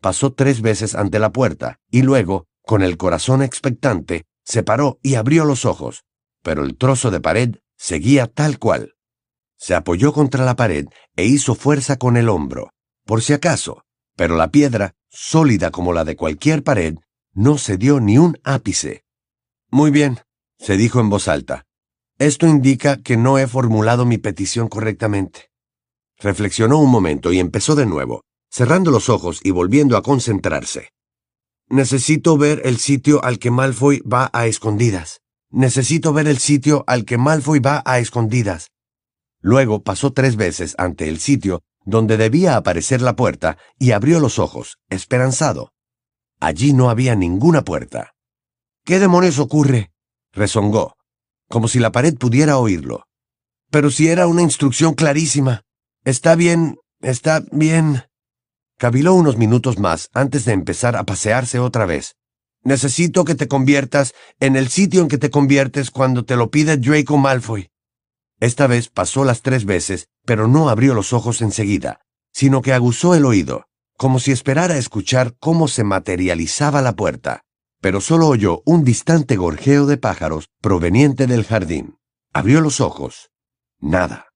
Pasó 0.00 0.32
tres 0.32 0.60
veces 0.60 0.94
ante 0.94 1.18
la 1.18 1.30
puerta 1.30 1.78
y 1.90 2.02
luego, 2.02 2.46
con 2.62 2.82
el 2.82 2.96
corazón 2.96 3.42
expectante, 3.42 4.24
se 4.44 4.62
paró 4.62 4.98
y 5.02 5.14
abrió 5.14 5.44
los 5.44 5.64
ojos, 5.64 6.04
pero 6.42 6.64
el 6.64 6.76
trozo 6.76 7.10
de 7.10 7.20
pared 7.20 7.56
seguía 7.76 8.26
tal 8.26 8.58
cual. 8.58 8.94
Se 9.56 9.74
apoyó 9.74 10.12
contra 10.12 10.44
la 10.44 10.56
pared 10.56 10.86
e 11.16 11.24
hizo 11.24 11.54
fuerza 11.54 11.96
con 11.96 12.16
el 12.16 12.28
hombro, 12.28 12.70
por 13.06 13.22
si 13.22 13.32
acaso, 13.32 13.84
pero 14.16 14.36
la 14.36 14.50
piedra, 14.50 14.94
sólida 15.08 15.70
como 15.70 15.92
la 15.92 16.04
de 16.04 16.16
cualquier 16.16 16.64
pared, 16.64 16.96
no 17.32 17.58
cedió 17.58 18.00
ni 18.00 18.18
un 18.18 18.38
ápice. 18.42 19.01
Muy 19.72 19.90
bien, 19.90 20.20
se 20.58 20.76
dijo 20.76 21.00
en 21.00 21.08
voz 21.08 21.28
alta. 21.28 21.64
Esto 22.18 22.46
indica 22.46 22.98
que 23.02 23.16
no 23.16 23.38
he 23.38 23.46
formulado 23.46 24.04
mi 24.04 24.18
petición 24.18 24.68
correctamente. 24.68 25.50
Reflexionó 26.18 26.78
un 26.78 26.90
momento 26.90 27.32
y 27.32 27.40
empezó 27.40 27.74
de 27.74 27.86
nuevo, 27.86 28.22
cerrando 28.50 28.90
los 28.90 29.08
ojos 29.08 29.40
y 29.42 29.50
volviendo 29.50 29.96
a 29.96 30.02
concentrarse. 30.02 30.90
Necesito 31.70 32.36
ver 32.36 32.60
el 32.66 32.76
sitio 32.76 33.24
al 33.24 33.38
que 33.38 33.50
Malfoy 33.50 34.00
va 34.00 34.28
a 34.34 34.46
escondidas. 34.46 35.22
Necesito 35.50 36.12
ver 36.12 36.28
el 36.28 36.36
sitio 36.36 36.84
al 36.86 37.06
que 37.06 37.16
Malfoy 37.16 37.58
va 37.60 37.82
a 37.86 37.98
escondidas. 37.98 38.68
Luego 39.40 39.82
pasó 39.82 40.12
tres 40.12 40.36
veces 40.36 40.74
ante 40.76 41.08
el 41.08 41.18
sitio 41.18 41.62
donde 41.86 42.18
debía 42.18 42.56
aparecer 42.56 43.00
la 43.00 43.16
puerta 43.16 43.56
y 43.78 43.92
abrió 43.92 44.20
los 44.20 44.38
ojos, 44.38 44.76
esperanzado. 44.90 45.72
Allí 46.40 46.74
no 46.74 46.90
había 46.90 47.16
ninguna 47.16 47.62
puerta. 47.62 48.12
¿Qué 48.84 48.98
demonios 48.98 49.38
ocurre? 49.38 49.92
rezongó, 50.32 50.96
como 51.48 51.68
si 51.68 51.78
la 51.78 51.92
pared 51.92 52.16
pudiera 52.16 52.58
oírlo. 52.58 53.06
Pero 53.70 53.90
si 53.90 54.08
era 54.08 54.26
una 54.26 54.42
instrucción 54.42 54.94
clarísima. 54.94 55.62
Está 56.04 56.34
bien, 56.34 56.78
está 57.00 57.44
bien. 57.52 58.02
Caviló 58.78 59.14
unos 59.14 59.36
minutos 59.36 59.78
más 59.78 60.08
antes 60.12 60.44
de 60.44 60.52
empezar 60.52 60.96
a 60.96 61.04
pasearse 61.04 61.60
otra 61.60 61.86
vez. 61.86 62.16
Necesito 62.64 63.24
que 63.24 63.36
te 63.36 63.46
conviertas 63.46 64.14
en 64.40 64.56
el 64.56 64.68
sitio 64.68 65.00
en 65.02 65.08
que 65.08 65.18
te 65.18 65.30
conviertes 65.30 65.92
cuando 65.92 66.24
te 66.24 66.34
lo 66.34 66.50
pide 66.50 66.76
Draco 66.76 67.18
Malfoy. 67.18 67.70
Esta 68.40 68.66
vez 68.66 68.88
pasó 68.88 69.24
las 69.24 69.42
tres 69.42 69.64
veces, 69.64 70.08
pero 70.24 70.48
no 70.48 70.68
abrió 70.68 70.94
los 70.94 71.12
ojos 71.12 71.40
enseguida, 71.40 72.00
sino 72.32 72.62
que 72.62 72.72
aguzó 72.72 73.14
el 73.14 73.26
oído, 73.26 73.66
como 73.96 74.18
si 74.18 74.32
esperara 74.32 74.76
escuchar 74.76 75.36
cómo 75.38 75.68
se 75.68 75.84
materializaba 75.84 76.82
la 76.82 76.96
puerta, 76.96 77.44
pero 77.82 78.00
solo 78.00 78.28
oyó 78.28 78.62
un 78.64 78.82
distante 78.82 79.36
gorjeo 79.36 79.84
de 79.84 79.98
pájaros 79.98 80.48
proveniente 80.62 81.26
del 81.26 81.44
jardín. 81.44 81.98
Abrió 82.32 82.62
los 82.62 82.80
ojos. 82.80 83.30
Nada. 83.78 84.28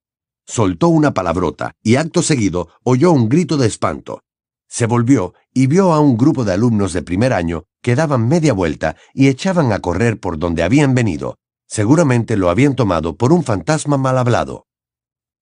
Soltó 0.45 0.89
una 0.89 1.15
palabrota 1.15 1.71
y 1.81 1.95
acto 1.95 2.21
seguido 2.21 2.69
oyó 2.83 3.11
un 3.11 3.27
grito 3.27 3.57
de 3.57 3.65
espanto, 3.65 4.21
se 4.67 4.85
volvió 4.85 5.33
y 5.53 5.67
vio 5.67 5.93
a 5.93 5.99
un 5.99 6.17
grupo 6.17 6.43
de 6.43 6.53
alumnos 6.53 6.93
de 6.93 7.01
primer 7.01 7.33
año 7.33 7.63
que 7.81 7.95
daban 7.95 8.27
media 8.27 8.53
vuelta 8.53 8.97
y 9.13 9.27
echaban 9.27 9.71
a 9.71 9.79
correr 9.79 10.19
por 10.19 10.37
donde 10.37 10.63
habían 10.63 10.93
venido. 10.93 11.37
Seguramente 11.67 12.37
lo 12.37 12.49
habían 12.49 12.75
tomado 12.75 13.15
por 13.15 13.31
un 13.31 13.43
fantasma 13.43 13.97
mal 13.97 14.17
hablado. 14.17 14.67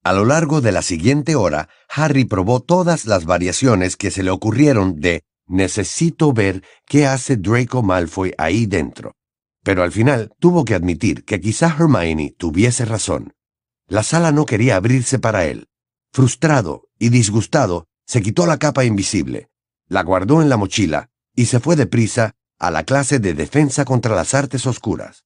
A 0.03 0.13
lo 0.13 0.25
largo 0.25 0.61
de 0.61 0.71
la 0.71 0.83
siguiente 0.83 1.35
hora, 1.35 1.69
Harry 1.89 2.25
probó 2.25 2.59
todas 2.59 3.05
las 3.05 3.25
variaciones 3.25 3.97
que 3.97 4.11
se 4.11 4.21
le 4.21 4.29
ocurrieron 4.29 4.99
de 4.99 5.23
necesito 5.47 6.33
ver 6.33 6.63
qué 6.85 7.05
hace 7.05 7.37
Draco 7.37 7.83
Malfoy 7.83 8.33
ahí 8.37 8.65
dentro. 8.65 9.15
Pero 9.63 9.83
al 9.83 9.91
final 9.91 10.31
tuvo 10.39 10.65
que 10.65 10.75
admitir 10.75 11.25
que 11.25 11.39
quizá 11.39 11.67
Hermione 11.67 12.35
tuviese 12.37 12.85
razón. 12.85 13.33
La 13.87 14.03
sala 14.03 14.31
no 14.31 14.45
quería 14.45 14.75
abrirse 14.75 15.19
para 15.19 15.45
él. 15.45 15.67
Frustrado 16.11 16.89
y 16.97 17.09
disgustado, 17.09 17.87
se 18.05 18.21
quitó 18.21 18.45
la 18.45 18.57
capa 18.57 18.85
invisible, 18.85 19.49
la 19.87 20.03
guardó 20.03 20.41
en 20.41 20.49
la 20.49 20.57
mochila 20.57 21.09
y 21.35 21.45
se 21.45 21.59
fue 21.59 21.75
deprisa 21.75 22.35
a 22.59 22.71
la 22.71 22.83
clase 22.83 23.19
de 23.19 23.33
defensa 23.33 23.85
contra 23.85 24.15
las 24.15 24.33
artes 24.33 24.65
oscuras. 24.65 25.25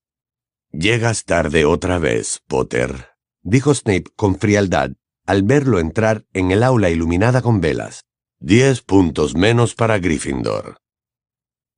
Llegas 0.71 1.25
tarde 1.25 1.65
otra 1.65 1.99
vez, 1.99 2.41
Potter, 2.47 3.09
dijo 3.41 3.73
Snape 3.73 4.05
con 4.15 4.37
frialdad 4.39 4.91
al 5.25 5.43
verlo 5.43 5.79
entrar 5.79 6.25
en 6.33 6.49
el 6.49 6.63
aula 6.63 6.89
iluminada 6.89 7.43
con 7.43 7.61
velas. 7.61 8.03
Diez 8.41 8.81
puntos 8.81 9.35
menos 9.35 9.75
para 9.75 9.99
Gryffindor. 9.99 10.77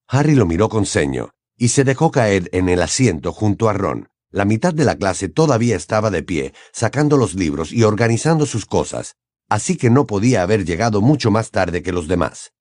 Harry 0.08 0.36
lo 0.36 0.46
miró 0.46 0.70
con 0.70 0.86
ceño 0.86 1.32
y 1.58 1.70
se 1.70 1.84
dejó 1.84 2.12
caer 2.12 2.50
en 2.54 2.70
el 2.70 2.84
asiento 2.84 3.34
junto 3.34 3.68
a 3.68 3.74
Ron. 3.74 4.10
La 4.30 4.46
mitad 4.46 4.72
de 4.72 4.86
la 4.86 4.96
clase 4.96 5.28
todavía 5.28 5.76
estaba 5.76 6.12
de 6.12 6.22
pie, 6.22 6.54
sacando 6.72 7.18
los 7.18 7.34
libros 7.34 7.74
y 7.74 7.82
organizando 7.82 8.46
sus 8.46 8.68
cosas, 8.68 9.16
así 9.50 9.76
que 9.76 9.90
no 9.90 10.06
podía 10.06 10.44
haber 10.44 10.64
llegado 10.64 11.02
mucho 11.02 11.32
más 11.32 11.50
tarde 11.50 11.82
que 11.82 11.92
los 11.92 12.08
demás. 12.08 12.52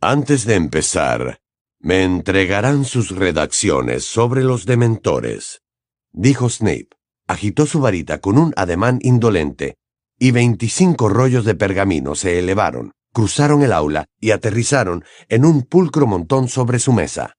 Antes 0.00 0.44
de 0.44 0.56
empezar, 0.56 1.38
me 1.78 2.02
entregarán 2.02 2.84
sus 2.84 3.12
redacciones 3.12 4.04
sobre 4.04 4.42
los 4.42 4.66
dementores, 4.66 5.62
dijo 6.10 6.50
Snape. 6.50 6.88
Agitó 7.28 7.66
su 7.66 7.80
varita 7.80 8.18
con 8.18 8.38
un 8.38 8.52
ademán 8.56 8.98
indolente, 9.02 9.76
y 10.18 10.32
veinticinco 10.32 11.08
rollos 11.08 11.44
de 11.44 11.54
pergamino 11.54 12.14
se 12.16 12.38
elevaron, 12.40 12.92
cruzaron 13.16 13.62
el 13.62 13.72
aula 13.72 14.04
y 14.20 14.32
aterrizaron 14.32 15.02
en 15.30 15.46
un 15.46 15.62
pulcro 15.62 16.06
montón 16.06 16.48
sobre 16.48 16.78
su 16.78 16.92
mesa. 16.92 17.38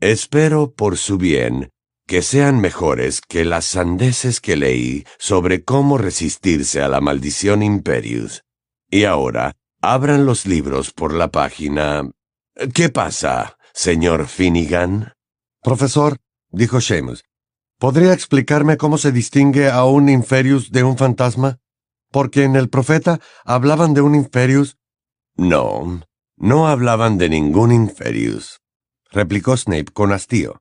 Espero, 0.00 0.74
por 0.74 0.98
su 0.98 1.16
bien, 1.16 1.70
que 2.06 2.20
sean 2.20 2.60
mejores 2.60 3.22
que 3.22 3.46
las 3.46 3.64
sandeces 3.64 4.42
que 4.42 4.54
leí 4.54 5.06
sobre 5.18 5.64
cómo 5.64 5.96
resistirse 5.96 6.82
a 6.82 6.88
la 6.88 7.00
maldición 7.00 7.62
Imperius. 7.62 8.44
Y 8.90 9.04
ahora, 9.04 9.56
abran 9.80 10.26
los 10.26 10.44
libros 10.44 10.92
por 10.92 11.14
la 11.14 11.28
página. 11.30 12.10
¿Qué 12.74 12.90
pasa, 12.90 13.56
señor 13.72 14.26
Finnegan? 14.26 15.14
Profesor, 15.62 16.18
dijo 16.50 16.82
Seamus, 16.82 17.24
¿podría 17.78 18.12
explicarme 18.12 18.76
cómo 18.76 18.98
se 18.98 19.10
distingue 19.10 19.70
a 19.70 19.86
un 19.86 20.10
Inferius 20.10 20.70
de 20.70 20.84
un 20.84 20.98
fantasma? 20.98 21.60
Porque 22.10 22.44
en 22.44 22.56
el 22.56 22.68
profeta 22.68 23.20
hablaban 23.42 23.94
de 23.94 24.02
un 24.02 24.14
Inferius. 24.14 24.76
No, 25.36 26.00
no 26.36 26.68
hablaban 26.68 27.18
de 27.18 27.28
ningún 27.28 27.72
Inferius, 27.72 28.60
replicó 29.10 29.56
Snape 29.56 29.92
con 29.92 30.12
hastío. 30.12 30.60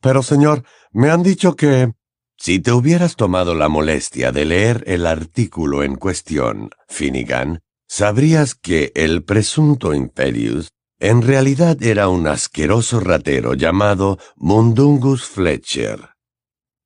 Pero, 0.00 0.22
señor, 0.22 0.64
me 0.92 1.10
han 1.10 1.22
dicho 1.22 1.56
que... 1.56 1.92
Si 2.36 2.58
te 2.58 2.72
hubieras 2.72 3.16
tomado 3.16 3.54
la 3.54 3.68
molestia 3.68 4.32
de 4.32 4.46
leer 4.46 4.82
el 4.86 5.06
artículo 5.06 5.82
en 5.82 5.96
cuestión, 5.96 6.70
Finnegan, 6.88 7.60
sabrías 7.86 8.54
que 8.54 8.92
el 8.94 9.24
presunto 9.24 9.92
Imperius 9.92 10.70
en 11.00 11.22
realidad 11.22 11.82
era 11.82 12.08
un 12.08 12.26
asqueroso 12.26 13.00
ratero 13.00 13.54
llamado 13.54 14.18
Mundungus 14.36 15.24
Fletcher. 15.24 16.10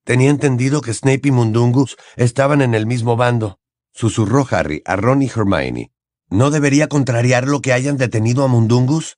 Tenía 0.05 0.29
entendido 0.29 0.81
que 0.81 0.93
Snape 0.93 1.29
y 1.29 1.31
Mundungus 1.31 1.97
estaban 2.15 2.61
en 2.61 2.75
el 2.75 2.85
mismo 2.85 3.15
bando, 3.15 3.59
susurró 3.93 4.45
Harry 4.51 4.81
a 4.85 4.95
Ron 4.95 5.21
y 5.21 5.27
Hermione. 5.27 5.91
¿No 6.29 6.51
debería 6.51 6.87
contrariar 6.87 7.47
lo 7.47 7.61
que 7.61 7.73
hayan 7.73 7.97
detenido 7.97 8.43
a 8.43 8.47
Mundungus? 8.47 9.17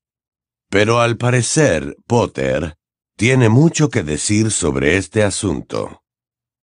Pero 0.69 0.99
al 0.99 1.17
parecer, 1.17 1.95
Potter, 2.05 2.75
tiene 3.15 3.49
mucho 3.49 3.89
que 3.89 4.03
decir 4.03 4.51
sobre 4.51 4.97
este 4.97 5.23
asunto, 5.23 6.03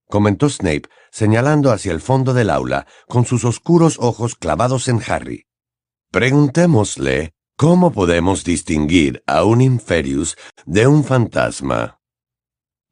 comentó 0.09 0.49
Snape, 0.49 0.89
señalando 1.11 1.73
hacia 1.73 1.93
el 1.93 2.01
fondo 2.01 2.35
del 2.35 2.51
aula 2.51 2.87
con 3.09 3.25
sus 3.25 3.45
oscuros 3.45 3.97
ojos 3.99 4.35
clavados 4.35 4.89
en 4.89 5.01
Harry. 5.07 5.47
Preguntémosle 6.11 7.35
cómo 7.57 7.93
podemos 7.93 8.45
distinguir 8.45 9.23
a 9.27 9.45
un 9.45 9.61
Inferius 9.61 10.37
de 10.67 10.87
un 10.87 11.03
fantasma. 11.05 12.01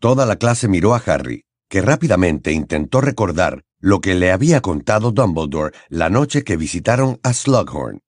Toda 0.00 0.26
la 0.26 0.36
clase 0.36 0.66
miró 0.66 0.94
a 0.94 1.02
Harry, 1.06 1.44
que 1.68 1.82
rápidamente 1.82 2.52
intentó 2.52 3.00
recordar 3.00 3.64
lo 3.82 4.00
que 4.00 4.14
le 4.14 4.32
había 4.32 4.62
contado 4.62 5.10
Dumbledore 5.10 5.76
la 5.90 6.08
noche 6.08 6.42
que 6.42 6.56
visitaron 6.56 7.20
a 7.22 7.34
Slughorn. 7.34 8.00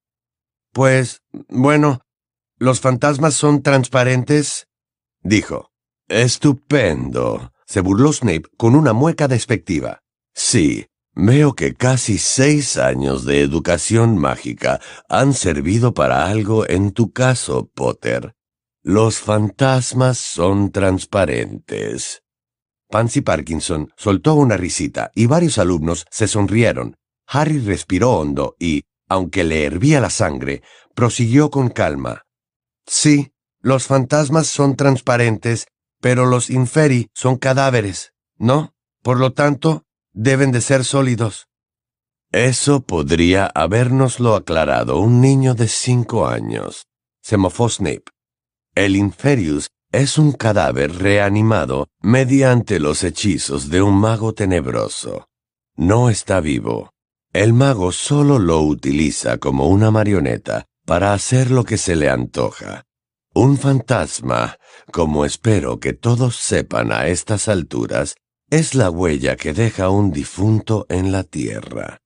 Pues, 0.73 1.21
bueno, 1.51 2.01
los 2.57 2.81
fantasmas 2.81 3.35
son 3.35 3.63
transparentes 3.63 4.69
dijo. 5.25 5.71
Estupendo. 6.09 7.53
se 7.67 7.81
burló 7.81 8.13
Snape 8.13 8.45
con 8.57 8.77
una 8.77 8.93
mueca 8.93 9.27
despectiva. 9.27 10.01
Sí, 10.35 10.87
Veo 11.17 11.55
que 11.55 11.75
casi 11.75 12.19
seis 12.19 12.77
años 12.77 13.25
de 13.25 13.41
educación 13.41 14.19
mágica 14.19 14.81
han 15.09 15.33
servido 15.33 15.95
para 15.95 16.27
algo 16.27 16.69
en 16.69 16.91
tu 16.91 17.13
caso, 17.13 17.71
Potter. 17.73 18.35
Los 18.83 19.21
fantasmas 19.21 20.19
son 20.19 20.73
transparentes. 20.73 22.24
Pansy 22.95 23.23
Parkinson 23.23 23.93
soltó 23.97 24.37
una 24.37 24.57
risita 24.57 25.11
y 25.17 25.27
varios 25.27 25.59
alumnos 25.59 26.07
se 26.13 26.29
sonrieron. 26.29 26.97
Harry 27.27 27.59
respiró 27.59 28.13
hondo 28.13 28.55
y, 28.61 28.85
aunque 29.09 29.43
le 29.43 29.65
hervía 29.65 30.01
la 30.01 30.11
sangre, 30.11 30.63
prosiguió 30.95 31.51
con 31.51 31.71
calma. 31.71 32.23
Sí, 32.87 33.33
los 33.59 33.89
fantasmas 33.89 34.47
son 34.47 34.77
transparentes, 34.77 35.67
pero 36.01 36.25
los 36.25 36.51
inferi 36.51 37.11
son 37.15 37.37
cadáveres, 37.37 38.13
¿no? 38.37 38.77
Por 39.03 39.19
lo 39.19 39.33
tanto, 39.33 39.83
deben 40.13 40.53
de 40.53 40.61
ser 40.61 40.85
sólidos. 40.85 41.49
Eso 42.31 42.83
podría 42.83 43.51
habérnoslo 43.57 44.37
aclarado 44.37 45.01
un 45.01 45.21
niño 45.21 45.57
de 45.57 45.67
cinco 45.67 46.29
años, 46.29 46.87
se 47.21 47.39
mofó 47.39 47.69
Snape. 47.69 48.05
El 48.77 48.95
Inferius 48.95 49.71
es 49.95 50.19
un 50.19 50.33
cadáver 50.33 50.97
reanimado 50.97 51.89
mediante 52.01 52.81
los 52.81 53.05
hechizos 53.05 53.71
de 53.71 53.83
un 53.83 53.95
mago 53.95 54.35
tenebroso. 54.35 55.29
No 55.77 56.11
está 56.11 56.41
vivo. 56.41 56.91
El 57.33 57.53
mago 57.53 57.93
solo 57.93 58.39
lo 58.39 58.61
utiliza 58.61 59.39
como 59.39 59.69
una 59.69 59.91
marioneta 59.91 60.67
para 60.85 61.15
hacer 61.15 61.51
lo 61.51 61.65
que 61.65 61.79
se 61.79 61.97
le 61.97 62.09
antoja. 62.09 62.85
Un 63.35 63.59
fantasma, 63.59 64.57
como 64.93 65.25
espero 65.25 65.81
que 65.81 65.93
todos 65.93 66.37
sepan 66.37 66.93
a 66.93 67.09
estas 67.09 67.49
alturas, 67.49 68.15
es 68.51 68.75
la 68.75 68.91
huella 68.91 69.37
que 69.37 69.53
deja 69.53 69.89
un 69.89 70.13
difunto 70.13 70.87
en 70.89 71.11
la 71.11 71.25
tierra. 71.25 71.99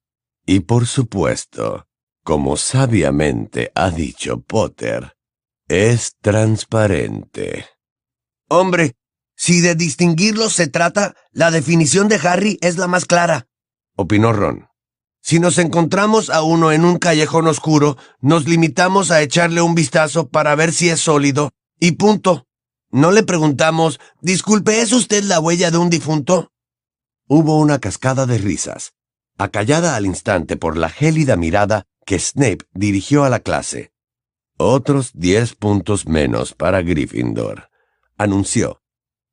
Y 0.47 0.61
por 0.61 0.87
supuesto, 0.87 1.87
como 2.25 2.57
sabiamente 2.57 3.71
ha 3.75 3.91
dicho 3.91 4.41
Potter, 4.41 5.13
es 5.69 6.17
transparente. 6.23 7.67
Hombre, 8.49 8.97
si 9.37 9.61
de 9.61 9.75
distinguirlos 9.75 10.55
se 10.55 10.67
trata, 10.67 11.15
la 11.33 11.51
definición 11.51 12.09
de 12.09 12.17
Harry 12.17 12.59
es 12.61 12.79
la 12.79 12.87
más 12.87 13.05
clara, 13.05 13.47
opinó 13.95 14.33
Ron. 14.33 14.69
Si 15.21 15.41
nos 15.41 15.59
encontramos 15.59 16.31
a 16.31 16.43
uno 16.43 16.73
en 16.73 16.85
un 16.85 16.99
callejón 16.99 17.47
oscuro, 17.49 17.99
nos 18.21 18.47
limitamos 18.47 19.11
a 19.11 19.21
echarle 19.21 19.61
un 19.61 19.75
vistazo 19.75 20.29
para 20.29 20.55
ver 20.55 20.73
si 20.73 20.89
es 20.89 21.01
sólido, 21.01 21.51
y 21.79 21.93
punto. 21.93 22.47
No 22.91 23.13
le 23.13 23.23
preguntamos, 23.23 24.01
disculpe, 24.23 24.81
¿es 24.81 24.93
usted 24.93 25.25
la 25.25 25.41
huella 25.41 25.71
de 25.71 25.77
un 25.77 25.91
difunto? 25.91 26.51
Hubo 27.27 27.59
una 27.59 27.79
cascada 27.79 28.25
de 28.25 28.39
risas, 28.39 28.95
acallada 29.37 29.97
al 29.97 30.07
instante 30.07 30.57
por 30.57 30.79
la 30.79 30.89
gélida 30.89 31.37
mirada 31.37 31.85
que 32.07 32.19
Snape 32.19 32.65
dirigió 32.73 33.25
a 33.25 33.29
la 33.29 33.41
clase. 33.41 33.93
Otros 34.57 35.11
diez 35.13 35.55
puntos 35.55 36.07
menos 36.07 36.55
para 36.55 36.81
Gryffindor, 36.81 37.69
anunció. 38.19 38.83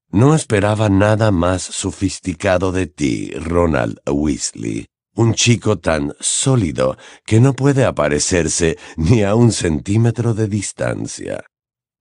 No 0.10 0.34
esperaba 0.36 0.88
nada 0.88 1.32
más 1.32 1.62
sofisticado 1.62 2.72
de 2.72 2.88
ti, 2.88 3.32
Ronald 3.32 4.00
Weasley. 4.08 4.86
Un 5.16 5.34
chico 5.34 5.80
tan 5.80 6.14
sólido 6.20 6.98
que 7.26 7.40
no 7.40 7.54
puede 7.54 7.86
aparecerse 7.86 8.78
ni 8.96 9.24
a 9.24 9.36
un 9.36 9.52
centímetro 9.52 10.34
de 10.34 10.48
distancia. 10.48 11.44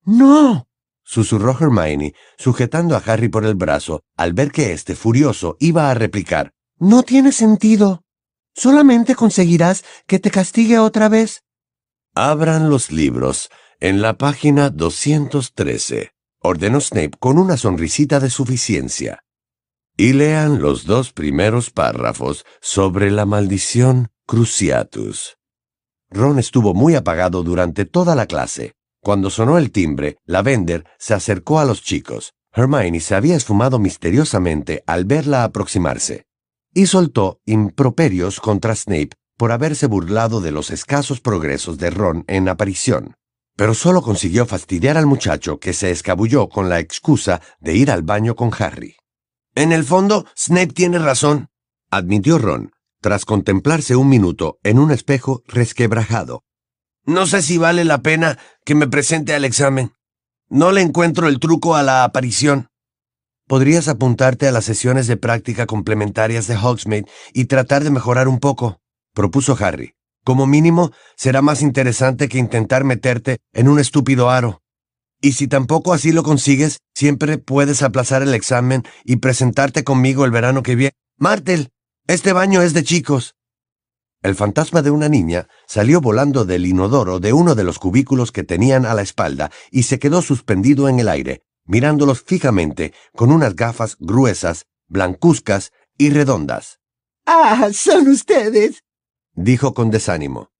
No, 0.03 0.67
susurró 1.03 1.57
Hermione, 1.59 2.13
sujetando 2.37 2.95
a 2.95 2.99
Harry 2.99 3.29
por 3.29 3.45
el 3.45 3.55
brazo, 3.55 4.03
al 4.17 4.33
ver 4.33 4.51
que 4.51 4.71
éste, 4.71 4.95
furioso, 4.95 5.57
iba 5.59 5.89
a 5.89 5.93
replicar. 5.93 6.51
No 6.77 7.03
tiene 7.03 7.31
sentido. 7.31 8.03
Solamente 8.53 9.15
conseguirás 9.15 9.83
que 10.07 10.19
te 10.19 10.29
castigue 10.29 10.79
otra 10.79 11.09
vez. 11.09 11.43
Abran 12.13 12.69
los 12.69 12.91
libros 12.91 13.49
en 13.79 14.01
la 14.01 14.17
página 14.17 14.69
213, 14.69 16.11
ordenó 16.45 16.81
Snape 16.81 17.11
con 17.19 17.37
una 17.37 17.57
sonrisita 17.57 18.19
de 18.19 18.29
suficiencia. 18.29 19.19
Y 19.97 20.13
lean 20.13 20.61
los 20.61 20.85
dos 20.85 21.13
primeros 21.13 21.69
párrafos 21.69 22.45
sobre 22.61 23.11
la 23.11 23.25
maldición 23.25 24.09
Cruciatus. 24.25 25.37
Ron 26.09 26.39
estuvo 26.39 26.73
muy 26.73 26.95
apagado 26.95 27.43
durante 27.43 27.85
toda 27.85 28.15
la 28.15 28.25
clase. 28.25 28.73
Cuando 29.01 29.29
sonó 29.29 29.57
el 29.57 29.71
timbre, 29.71 30.17
Lavender 30.25 30.85
se 30.97 31.13
acercó 31.13 31.59
a 31.59 31.65
los 31.65 31.83
chicos. 31.83 32.33
Hermione 32.51 33.01
se 33.01 33.15
había 33.15 33.35
esfumado 33.35 33.79
misteriosamente 33.79 34.83
al 34.87 35.05
verla 35.05 35.43
aproximarse, 35.43 36.25
y 36.73 36.85
soltó 36.85 37.41
improperios 37.45 38.39
contra 38.39 38.75
Snape 38.75 39.11
por 39.37 39.51
haberse 39.51 39.87
burlado 39.87 40.39
de 40.39 40.51
los 40.51 40.71
escasos 40.71 41.19
progresos 41.19 41.77
de 41.77 41.89
Ron 41.89 42.23
en 42.27 42.47
aparición. 42.47 43.15
Pero 43.55 43.73
solo 43.73 44.01
consiguió 44.01 44.45
fastidiar 44.45 44.97
al 44.97 45.05
muchacho 45.05 45.59
que 45.59 45.73
se 45.73 45.91
escabulló 45.91 46.49
con 46.49 46.69
la 46.69 46.79
excusa 46.79 47.41
de 47.59 47.75
ir 47.75 47.89
al 47.89 48.03
baño 48.03 48.35
con 48.35 48.51
Harry. 48.57 48.95
En 49.55 49.71
el 49.71 49.85
fondo, 49.85 50.25
Snape 50.37 50.73
tiene 50.73 50.99
razón, 50.99 51.49
admitió 51.89 52.37
Ron, 52.37 52.71
tras 52.99 53.23
contemplarse 53.23 53.95
un 53.95 54.09
minuto 54.09 54.59
en 54.63 54.79
un 54.79 54.91
espejo 54.91 55.41
resquebrajado. 55.47 56.43
No 57.05 57.27
sé 57.27 57.41
si 57.41 57.57
vale 57.57 57.85
la 57.85 58.01
pena 58.01 58.37
que 58.65 58.75
me 58.75 58.87
presente 58.87 59.33
al 59.33 59.45
examen. 59.45 59.93
No 60.49 60.71
le 60.71 60.81
encuentro 60.81 61.27
el 61.27 61.39
truco 61.39 61.75
a 61.75 61.83
la 61.83 62.03
aparición. 62.03 62.69
Podrías 63.47 63.87
apuntarte 63.87 64.47
a 64.47 64.51
las 64.51 64.65
sesiones 64.65 65.07
de 65.07 65.17
práctica 65.17 65.67
complementarias 65.67 66.47
de 66.47 66.57
Hogsmeade 66.57 67.05
y 67.31 67.45
tratar 67.45 67.83
de 67.83 67.91
mejorar 67.91 68.27
un 68.27 68.39
poco, 68.39 68.81
propuso 69.13 69.55
Harry. 69.59 69.94
Como 70.25 70.47
mínimo, 70.47 70.91
será 71.15 71.43
más 71.43 71.61
interesante 71.61 72.27
que 72.27 72.39
intentar 72.39 72.83
meterte 72.83 73.37
en 73.53 73.67
un 73.67 73.79
estúpido 73.79 74.31
aro. 74.31 74.63
Y 75.21 75.33
si 75.33 75.47
tampoco 75.47 75.93
así 75.93 76.11
lo 76.11 76.23
consigues, 76.23 76.79
siempre 76.95 77.37
puedes 77.37 77.83
aplazar 77.83 78.23
el 78.23 78.33
examen 78.33 78.81
y 79.03 79.17
presentarte 79.17 79.83
conmigo 79.83 80.25
el 80.25 80.31
verano 80.31 80.63
que 80.63 80.75
viene. 80.75 80.93
Martel, 81.19 81.69
este 82.07 82.33
baño 82.33 82.63
es 82.63 82.73
de 82.73 82.83
chicos. 82.83 83.35
El 84.23 84.33
fantasma 84.33 84.81
de 84.81 84.89
una 84.89 85.09
niña 85.09 85.47
salió 85.67 86.01
volando 86.01 86.43
del 86.43 86.65
inodoro 86.65 87.19
de 87.19 87.31
uno 87.31 87.53
de 87.53 87.63
los 87.63 87.77
cubículos 87.77 88.31
que 88.31 88.43
tenían 88.43 88.87
a 88.87 88.95
la 88.95 89.03
espalda 89.03 89.51
y 89.69 89.83
se 89.83 89.99
quedó 89.99 90.23
suspendido 90.23 90.89
en 90.89 90.99
el 90.99 91.07
aire, 91.07 91.43
mirándolos 91.65 92.23
fijamente 92.23 92.93
con 93.15 93.31
unas 93.31 93.55
gafas 93.55 93.95
gruesas, 93.99 94.65
blancuzcas 94.87 95.71
y 95.99 96.09
redondas. 96.09 96.79
Ah, 97.27 97.69
son 97.73 98.07
ustedes, 98.07 98.83
dijo 99.35 99.73
con 99.73 99.91
desánimo. 99.91 100.51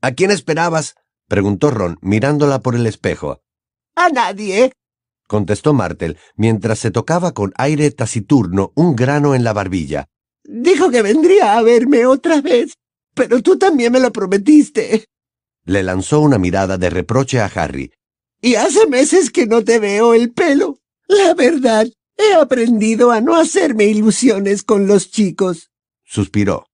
¿A 0.00 0.12
quién 0.12 0.30
esperabas? 0.30 0.94
preguntó 1.28 1.70
Ron, 1.70 1.98
mirándola 2.02 2.60
por 2.60 2.74
el 2.74 2.86
espejo. 2.86 3.40
A 3.96 4.08
nadie, 4.08 4.72
contestó 5.26 5.72
Martel, 5.72 6.18
mientras 6.36 6.78
se 6.78 6.90
tocaba 6.90 7.32
con 7.32 7.52
aire 7.56 7.90
taciturno 7.90 8.72
un 8.74 8.94
grano 8.96 9.34
en 9.34 9.44
la 9.44 9.52
barbilla. 9.52 10.06
Dijo 10.44 10.90
que 10.90 11.02
vendría 11.02 11.56
a 11.56 11.62
verme 11.62 12.06
otra 12.06 12.40
vez. 12.40 12.74
Pero 13.14 13.42
tú 13.42 13.56
también 13.56 13.92
me 13.92 14.00
lo 14.00 14.12
prometiste. 14.12 15.04
Le 15.64 15.82
lanzó 15.82 16.20
una 16.20 16.38
mirada 16.38 16.76
de 16.78 16.90
reproche 16.90 17.40
a 17.40 17.46
Harry. 17.46 17.92
Y 18.40 18.56
hace 18.56 18.86
meses 18.86 19.30
que 19.30 19.46
no 19.46 19.64
te 19.64 19.78
veo 19.78 20.14
el 20.14 20.32
pelo. 20.32 20.78
La 21.06 21.32
verdad, 21.34 21.86
he 22.16 22.34
aprendido 22.34 23.10
a 23.12 23.20
no 23.20 23.36
hacerme 23.36 23.84
ilusiones 23.84 24.62
con 24.62 24.86
los 24.86 25.10
chicos. 25.10 25.70
Suspiró. 26.04 26.66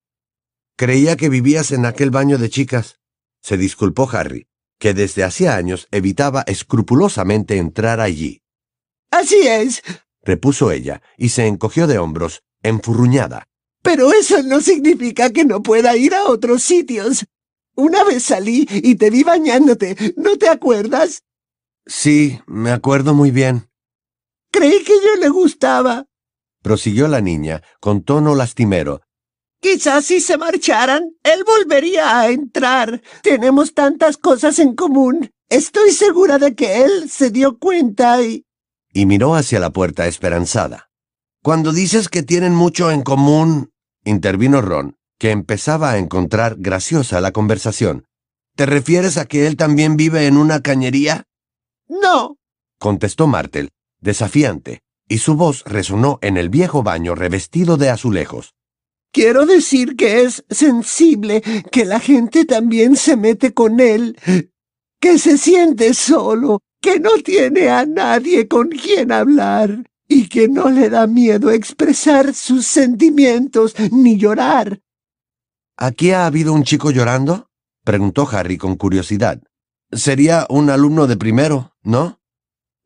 Creía 0.80 1.18
que 1.18 1.28
vivías 1.28 1.72
en 1.72 1.84
aquel 1.84 2.10
baño 2.10 2.38
de 2.38 2.48
chicas. 2.48 3.00
Se 3.42 3.58
disculpó 3.58 4.08
Harry, 4.10 4.48
que 4.78 4.94
desde 4.94 5.24
hacía 5.24 5.56
años 5.56 5.86
evitaba 5.90 6.40
escrupulosamente 6.46 7.58
entrar 7.58 8.00
allí. 8.00 8.40
Así 9.10 9.46
es, 9.46 9.82
repuso 10.22 10.70
ella, 10.70 11.02
y 11.18 11.28
se 11.28 11.46
encogió 11.46 11.86
de 11.86 11.98
hombros, 11.98 12.44
enfurruñada. 12.62 13.46
Pero 13.82 14.10
eso 14.14 14.42
no 14.42 14.62
significa 14.62 15.28
que 15.28 15.44
no 15.44 15.62
pueda 15.62 15.98
ir 15.98 16.14
a 16.14 16.24
otros 16.24 16.62
sitios. 16.62 17.26
Una 17.76 18.02
vez 18.02 18.22
salí 18.22 18.66
y 18.70 18.94
te 18.94 19.10
vi 19.10 19.22
bañándote, 19.22 20.14
¿no 20.16 20.38
te 20.38 20.48
acuerdas? 20.48 21.24
Sí, 21.84 22.40
me 22.46 22.70
acuerdo 22.70 23.12
muy 23.12 23.30
bien. 23.30 23.68
Creí 24.50 24.82
que 24.82 24.94
yo 24.94 25.20
le 25.20 25.28
gustaba. 25.28 26.06
Prosiguió 26.62 27.06
la 27.06 27.20
niña, 27.20 27.62
con 27.80 28.02
tono 28.02 28.34
lastimero. 28.34 29.02
Quizás 29.60 30.06
si 30.06 30.20
se 30.20 30.38
marcharan, 30.38 31.02
él 31.22 31.44
volvería 31.44 32.18
a 32.18 32.30
entrar. 32.30 33.02
Tenemos 33.22 33.74
tantas 33.74 34.16
cosas 34.16 34.58
en 34.58 34.74
común. 34.74 35.30
Estoy 35.48 35.90
segura 35.90 36.38
de 36.38 36.54
que 36.54 36.82
él 36.84 37.10
se 37.10 37.30
dio 37.30 37.58
cuenta 37.58 38.22
y... 38.22 38.46
Y 38.92 39.06
miró 39.06 39.34
hacia 39.34 39.60
la 39.60 39.70
puerta 39.70 40.06
esperanzada. 40.06 40.90
Cuando 41.42 41.72
dices 41.72 42.08
que 42.08 42.22
tienen 42.22 42.54
mucho 42.54 42.90
en 42.90 43.02
común, 43.02 43.70
intervino 44.04 44.62
Ron, 44.62 44.96
que 45.18 45.30
empezaba 45.30 45.92
a 45.92 45.98
encontrar 45.98 46.56
graciosa 46.58 47.20
la 47.20 47.32
conversación. 47.32 48.06
¿Te 48.56 48.66
refieres 48.66 49.16
a 49.16 49.26
que 49.26 49.46
él 49.46 49.56
también 49.56 49.96
vive 49.96 50.26
en 50.26 50.36
una 50.36 50.60
cañería? 50.60 51.24
No, 51.88 52.36
contestó 52.78 53.26
Martel, 53.26 53.70
desafiante, 54.00 54.80
y 55.06 55.18
su 55.18 55.36
voz 55.36 55.62
resonó 55.64 56.18
en 56.22 56.36
el 56.36 56.48
viejo 56.48 56.82
baño 56.82 57.14
revestido 57.14 57.76
de 57.76 57.90
azulejos. 57.90 58.54
Quiero 59.12 59.44
decir 59.44 59.96
que 59.96 60.22
es 60.22 60.44
sensible, 60.48 61.42
que 61.72 61.84
la 61.84 61.98
gente 61.98 62.44
también 62.44 62.96
se 62.96 63.16
mete 63.16 63.52
con 63.52 63.80
él, 63.80 64.16
que 65.00 65.18
se 65.18 65.36
siente 65.36 65.94
solo, 65.94 66.60
que 66.80 67.00
no 67.00 67.10
tiene 67.24 67.68
a 67.70 67.86
nadie 67.86 68.46
con 68.46 68.68
quien 68.68 69.10
hablar 69.10 69.84
y 70.06 70.28
que 70.28 70.48
no 70.48 70.70
le 70.70 70.90
da 70.90 71.06
miedo 71.06 71.50
expresar 71.50 72.34
sus 72.34 72.66
sentimientos 72.66 73.74
ni 73.90 74.16
llorar. 74.16 74.80
¿Aquí 75.76 76.12
ha 76.12 76.26
habido 76.26 76.52
un 76.52 76.62
chico 76.62 76.90
llorando? 76.90 77.48
preguntó 77.84 78.28
Harry 78.30 78.58
con 78.58 78.76
curiosidad. 78.76 79.42
Sería 79.90 80.46
un 80.50 80.70
alumno 80.70 81.06
de 81.06 81.16
primero, 81.16 81.74
¿no? 81.82 82.20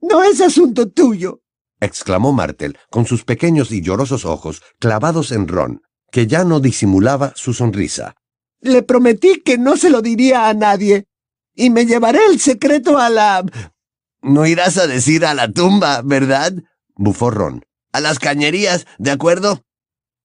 No 0.01 0.23
es 0.23 0.41
asunto 0.41 0.89
tuyo, 0.89 1.43
exclamó 1.81 2.33
Martel, 2.33 2.79
con 2.91 3.05
sus 3.05 3.25
pequeños 3.25 3.73
y 3.73 3.83
llorosos 3.83 4.25
ojos 4.25 4.63
clavados 4.79 5.33
en 5.33 5.49
Ron, 5.49 5.83
que 6.15 6.29
ya 6.29 6.45
no 6.45 6.61
disimulaba 6.61 7.33
su 7.35 7.53
sonrisa. 7.53 8.15
Le 8.61 8.85
prometí 8.85 9.43
que 9.45 9.59
no 9.59 9.77
se 9.77 9.91
lo 9.91 10.01
diría 10.01 10.49
a 10.49 10.55
nadie, 10.55 11.09
y 11.57 11.71
me 11.71 11.87
llevaré 11.87 12.21
el 12.31 12.39
secreto 12.39 12.99
a 12.99 13.11
la... 13.11 13.45
No 14.23 14.47
irás 14.47 14.79
a 14.79 14.87
decir 14.87 15.27
a 15.27 15.35
la 15.35 15.51
tumba, 15.51 16.03
¿verdad? 16.05 16.53
bufó 16.95 17.33
Ron. 17.33 17.65
A 17.93 17.99
las 17.99 18.21
cañerías, 18.21 18.87
¿de 18.99 19.11
acuerdo? 19.11 19.65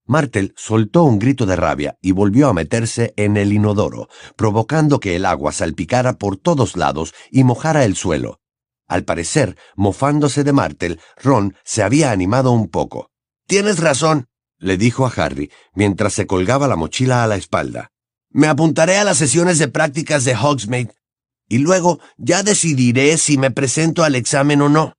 Martel 0.05 0.53
soltó 0.55 1.05
un 1.05 1.17
grito 1.17 1.47
de 1.47 1.55
rabia 1.55 1.97
y 2.03 2.11
volvió 2.11 2.49
a 2.49 2.53
meterse 2.53 3.15
en 3.17 3.35
el 3.35 3.51
inodoro, 3.51 4.09
provocando 4.35 4.99
que 4.99 5.15
el 5.15 5.25
agua 5.25 5.51
salpicara 5.51 6.19
por 6.19 6.37
todos 6.37 6.77
lados 6.77 7.15
y 7.31 7.43
mojara 7.43 7.83
el 7.83 7.95
suelo. 7.95 8.41
Al 8.87 9.05
parecer, 9.05 9.57
mofándose 9.75 10.43
de 10.43 10.53
Martel, 10.53 10.99
Ron 11.17 11.55
se 11.63 11.81
había 11.81 12.11
animado 12.11 12.51
un 12.51 12.67
poco. 12.67 13.09
Tienes 13.47 13.79
razón, 13.79 14.28
le 14.59 14.77
dijo 14.77 15.05
a 15.05 15.09
Harry, 15.09 15.51
mientras 15.73 16.13
se 16.13 16.27
colgaba 16.27 16.67
la 16.67 16.75
mochila 16.75 17.23
a 17.23 17.27
la 17.27 17.35
espalda. 17.35 17.91
Me 18.29 18.47
apuntaré 18.47 18.97
a 18.97 19.03
las 19.03 19.17
sesiones 19.17 19.57
de 19.57 19.67
prácticas 19.67 20.25
de 20.25 20.35
Hogsmeade, 20.35 20.93
y 21.47 21.57
luego 21.57 21.99
ya 22.17 22.43
decidiré 22.43 23.17
si 23.17 23.37
me 23.37 23.51
presento 23.51 24.03
al 24.03 24.15
examen 24.15 24.61
o 24.61 24.69
no. 24.69 24.93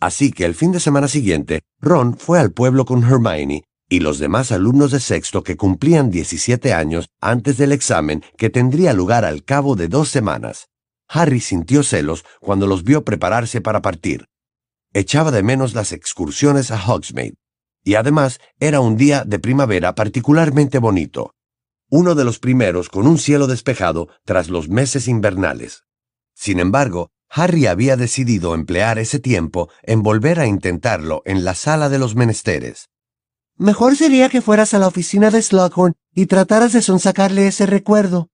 Así 0.00 0.32
que 0.32 0.44
el 0.44 0.54
fin 0.54 0.72
de 0.72 0.80
semana 0.80 1.08
siguiente, 1.08 1.62
Ron 1.80 2.16
fue 2.18 2.40
al 2.40 2.52
pueblo 2.52 2.84
con 2.84 3.04
Hermione 3.04 3.64
y 3.88 4.00
los 4.00 4.18
demás 4.18 4.52
alumnos 4.52 4.90
de 4.90 5.00
sexto 5.00 5.42
que 5.42 5.56
cumplían 5.56 6.10
17 6.10 6.74
años 6.74 7.08
antes 7.20 7.56
del 7.56 7.72
examen 7.72 8.22
que 8.36 8.50
tendría 8.50 8.92
lugar 8.92 9.24
al 9.24 9.44
cabo 9.44 9.76
de 9.76 9.88
dos 9.88 10.08
semanas. 10.08 10.68
Harry 11.08 11.40
sintió 11.40 11.82
celos 11.82 12.24
cuando 12.40 12.66
los 12.66 12.84
vio 12.84 13.02
prepararse 13.04 13.60
para 13.60 13.80
partir. 13.80 14.26
Echaba 14.92 15.30
de 15.30 15.42
menos 15.42 15.74
las 15.74 15.92
excursiones 15.92 16.70
a 16.70 16.76
Hogsmeade, 16.76 17.36
y 17.88 17.94
además 17.94 18.38
era 18.60 18.80
un 18.80 18.98
día 18.98 19.24
de 19.24 19.38
primavera 19.38 19.94
particularmente 19.94 20.78
bonito, 20.78 21.34
uno 21.88 22.14
de 22.14 22.22
los 22.22 22.38
primeros 22.38 22.90
con 22.90 23.06
un 23.06 23.16
cielo 23.16 23.46
despejado 23.46 24.10
tras 24.26 24.50
los 24.50 24.68
meses 24.68 25.08
invernales. 25.08 25.84
Sin 26.34 26.60
embargo, 26.60 27.12
Harry 27.30 27.64
había 27.64 27.96
decidido 27.96 28.54
emplear 28.54 28.98
ese 28.98 29.20
tiempo 29.20 29.70
en 29.82 30.02
volver 30.02 30.38
a 30.38 30.46
intentarlo 30.46 31.22
en 31.24 31.46
la 31.46 31.54
sala 31.54 31.88
de 31.88 31.98
los 31.98 32.14
menesteres. 32.14 32.90
Mejor 33.56 33.96
sería 33.96 34.28
que 34.28 34.42
fueras 34.42 34.74
a 34.74 34.78
la 34.78 34.86
oficina 34.86 35.30
de 35.30 35.40
Slughorn 35.40 35.94
y 36.12 36.26
trataras 36.26 36.74
de 36.74 36.82
sonsacarle 36.82 37.46
ese 37.46 37.64
recuerdo, 37.64 38.28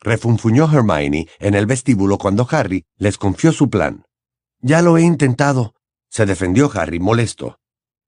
refunfuñó 0.00 0.64
Hermione 0.64 1.28
en 1.40 1.54
el 1.54 1.66
vestíbulo 1.66 2.16
cuando 2.16 2.48
Harry 2.50 2.86
les 2.96 3.18
confió 3.18 3.52
su 3.52 3.68
plan. 3.68 4.06
Ya 4.60 4.80
lo 4.80 4.96
he 4.96 5.02
intentado, 5.02 5.74
se 6.08 6.24
defendió 6.24 6.70
Harry 6.72 7.00
molesto. 7.00 7.58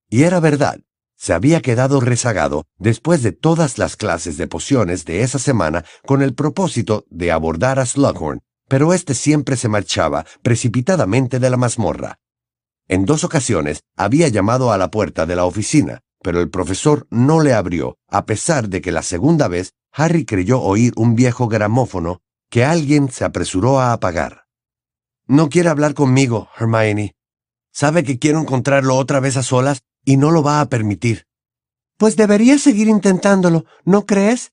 Y 0.09 0.23
era 0.23 0.41
verdad, 0.41 0.86
se 1.17 1.33
había 1.33 1.61
quedado 1.61 2.01
rezagado 2.01 2.65
después 2.79 3.23
de 3.23 3.33
todas 3.33 3.79
las 3.79 3.97
clases 3.97 4.37
de 4.37 4.47
pociones 4.47 5.05
de 5.05 5.23
esa 5.23 5.39
semana 5.39 5.85
con 6.05 6.23
el 6.23 6.35
propósito 6.35 7.07
de 7.11 7.33
abordar 7.33 7.79
a 7.79 7.87
Slughorn, 7.87 8.41
pero 8.69 8.93
éste 8.93 9.15
siempre 9.15 9.57
se 9.57 9.69
marchaba 9.69 10.27
precipitadamente 10.43 11.39
de 11.39 11.51
la 11.51 11.57
mazmorra. 11.57 12.19
En 12.89 13.05
dos 13.05 13.25
ocasiones 13.25 13.81
había 13.97 14.29
llamado 14.29 14.71
a 14.73 14.79
la 14.79 14.91
puerta 14.91 15.27
de 15.27 15.37
la 15.37 15.45
oficina, 15.45 16.01
pero 16.23 16.41
el 16.41 16.51
profesor 16.51 17.07
no 17.11 17.41
le 17.41 17.53
abrió, 17.53 17.97
a 18.09 18.27
pesar 18.27 18.69
de 18.69 18.81
que 18.81 18.93
la 18.93 19.03
segunda 19.03 19.49
vez 19.49 19.73
Harry 19.93 20.25
creyó 20.25 20.61
oír 20.61 20.93
un 20.97 21.15
viejo 21.15 21.49
gramófono 21.49 22.21
que 22.51 22.65
alguien 22.65 23.11
se 23.11 23.25
apresuró 23.25 23.81
a 23.81 23.93
apagar. 23.93 24.45
No 25.27 25.49
quiere 25.49 25.69
hablar 25.69 25.95
conmigo, 25.95 26.49
Hermione. 26.57 27.17
Sabe 27.73 28.05
que 28.05 28.19
quiero 28.19 28.41
encontrarlo 28.41 28.97
otra 28.97 29.21
vez 29.21 29.37
a 29.37 29.43
solas 29.43 29.81
y 30.07 30.17
no 30.17 30.31
lo 30.31 30.43
va 30.43 30.63
a 30.63 30.69
permitir. 30.71 31.27
Pues 31.99 32.17
debería 32.17 32.57
seguir 32.57 32.89
intentándolo, 32.89 33.67
¿no 33.85 34.07
crees? 34.07 34.53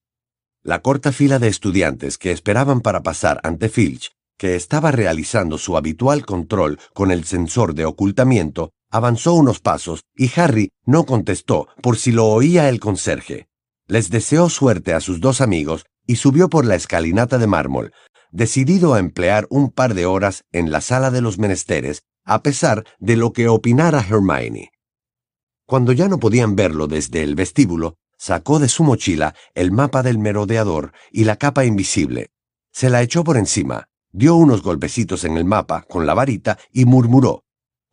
La 0.62 0.82
corta 0.82 1.14
fila 1.14 1.40
de 1.40 1.48
estudiantes 1.48 2.18
que 2.18 2.32
esperaban 2.32 2.82
para 2.82 3.04
pasar 3.04 3.40
ante 3.44 3.70
Filch, 3.70 4.12
que 4.38 4.56
estaba 4.56 4.92
realizando 4.92 5.58
su 5.58 5.78
habitual 5.78 6.26
control 6.26 6.78
con 6.94 7.12
el 7.12 7.24
sensor 7.24 7.74
de 7.74 7.86
ocultamiento, 7.86 8.72
avanzó 8.92 9.34
unos 9.34 9.62
pasos 9.62 10.04
y 10.14 10.30
Harry 10.38 10.72
no 10.86 11.06
contestó 11.06 11.70
por 11.82 11.96
si 11.96 12.12
lo 12.12 12.28
oía 12.28 12.68
el 12.68 12.82
conserje 12.82 13.48
les 13.88 14.10
deseó 14.10 14.50
suerte 14.50 14.94
a 14.94 15.00
sus 15.00 15.20
dos 15.20 15.42
amigos 15.42 15.86
y 16.08 16.16
subió 16.16 16.50
por 16.50 16.66
la 16.66 16.76
escalinata 16.76 17.38
de 17.38 17.48
mármol, 17.48 17.94
decidido 18.32 18.94
a 18.94 19.00
emplear 19.00 19.46
un 19.50 19.72
par 19.72 19.94
de 19.94 20.06
horas 20.06 20.44
en 20.52 20.72
la 20.72 20.82
sala 20.82 21.12
de 21.12 21.22
los 21.22 21.38
menesteres, 21.38 22.04
a 22.26 22.42
pesar 22.42 22.86
de 23.00 23.18
lo 23.18 23.34
que 23.34 23.48
opinara 23.48 24.00
Hermione. 24.00 24.72
Cuando 25.66 25.92
ya 25.92 26.08
no 26.08 26.20
podían 26.20 26.56
verlo 26.56 26.88
desde 26.88 27.24
el 27.24 27.36
vestíbulo, 27.36 27.98
sacó 28.18 28.60
de 28.60 28.70
su 28.70 28.84
mochila 28.84 29.36
el 29.54 29.72
mapa 29.72 30.04
del 30.04 30.18
merodeador 30.18 30.92
y 31.12 31.24
la 31.24 31.38
capa 31.38 31.66
invisible. 31.66 32.32
Se 32.72 32.90
la 32.90 33.02
echó 33.02 33.24
por 33.24 33.38
encima, 33.38 33.88
dio 34.12 34.36
unos 34.36 34.62
golpecitos 34.62 35.24
en 35.24 35.38
el 35.38 35.46
mapa 35.46 35.84
con 35.84 36.06
la 36.06 36.14
varita 36.14 36.58
y 36.72 36.86
murmuró, 36.86 37.44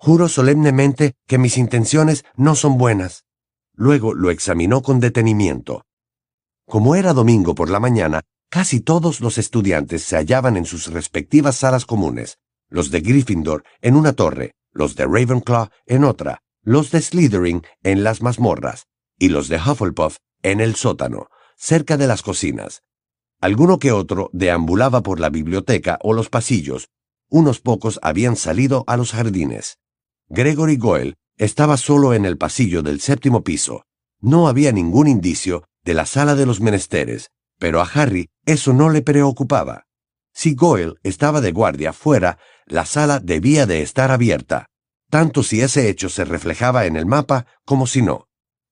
Juro 0.03 0.31
solemnemente 0.31 1.15
que 1.27 1.37
mis 1.37 1.59
intenciones 1.59 2.25
no 2.35 2.55
son 2.55 2.79
buenas. 2.79 3.27
Luego 3.75 4.15
lo 4.15 4.31
examinó 4.31 4.81
con 4.81 4.99
detenimiento. 4.99 5.85
Como 6.67 6.97
era 6.97 7.13
domingo 7.13 7.55
por 7.55 7.69
la 7.69 7.81
mañana, 7.81 8.23
casi 8.49 8.81
todos 8.81 9.21
los 9.21 9.37
estudiantes 9.37 10.03
se 10.03 10.17
hallaban 10.17 10.57
en 10.57 10.65
sus 10.65 10.87
respectivas 10.87 11.57
salas 11.57 11.85
comunes, 11.85 12.39
los 12.71 12.91
de 12.91 13.03
Gryffindor 13.03 13.63
en 13.83 13.95
una 13.95 14.15
torre, 14.15 14.55
los 14.73 14.97
de 14.97 15.05
Ravenclaw 15.05 15.69
en 15.85 16.05
otra, 16.05 16.41
los 16.63 16.91
de 16.91 17.01
Slytherin 17.01 17.63
en 17.83 18.05
las 18.05 18.23
mazmorras 18.23 18.87
y 19.19 19.29
los 19.29 19.49
de 19.49 19.57
Hufflepuff 19.57 20.17
en 20.43 20.61
el 20.61 20.75
sótano, 20.75 21.29
cerca 21.57 21.97
de 21.97 22.07
las 22.07 22.23
cocinas. 22.23 22.83
Alguno 23.41 23.79
que 23.79 23.93
otro 23.93 24.31
deambulaba 24.33 25.03
por 25.03 25.21
la 25.21 25.31
biblioteca 25.31 25.99
o 26.03 26.13
los 26.13 26.29
pasillos, 26.29 26.89
unos 27.29 27.61
pocos 27.61 27.99
habían 28.03 28.37
salido 28.37 28.85
a 28.87 28.97
los 28.97 29.13
jardines. 29.13 29.79
Gregory 30.29 30.77
Goyle 30.77 31.15
estaba 31.37 31.77
solo 31.77 32.13
en 32.13 32.25
el 32.25 32.37
pasillo 32.37 32.83
del 32.83 33.01
séptimo 33.01 33.43
piso. 33.43 33.85
No 34.21 34.49
había 34.49 34.73
ningún 34.73 35.09
indicio 35.09 35.65
de 35.85 35.95
la 35.95 36.05
sala 36.05 36.35
de 36.35 36.45
los 36.45 36.61
menesteres, 36.61 37.31
pero 37.59 37.81
a 37.81 37.85
Harry 37.85 38.29
eso 38.45 38.73
no 38.73 38.91
le 38.91 39.03
preocupaba. 39.03 39.87
Si 40.33 40.55
Goyle 40.55 40.95
estaba 41.03 41.41
de 41.41 41.53
guardia 41.53 41.93
fuera, 41.93 42.39
la 42.67 42.85
sala 42.85 43.21
debía 43.21 43.67
de 43.67 43.83
estar 43.83 44.11
abierta, 44.11 44.67
tanto 45.11 45.43
si 45.43 45.61
ese 45.61 45.91
hecho 45.91 46.09
se 46.09 46.25
reflejaba 46.25 46.87
en 46.87 46.97
el 46.97 47.05
mapa 47.05 47.47
como 47.65 47.87
si 47.87 48.01
no. 48.01 48.29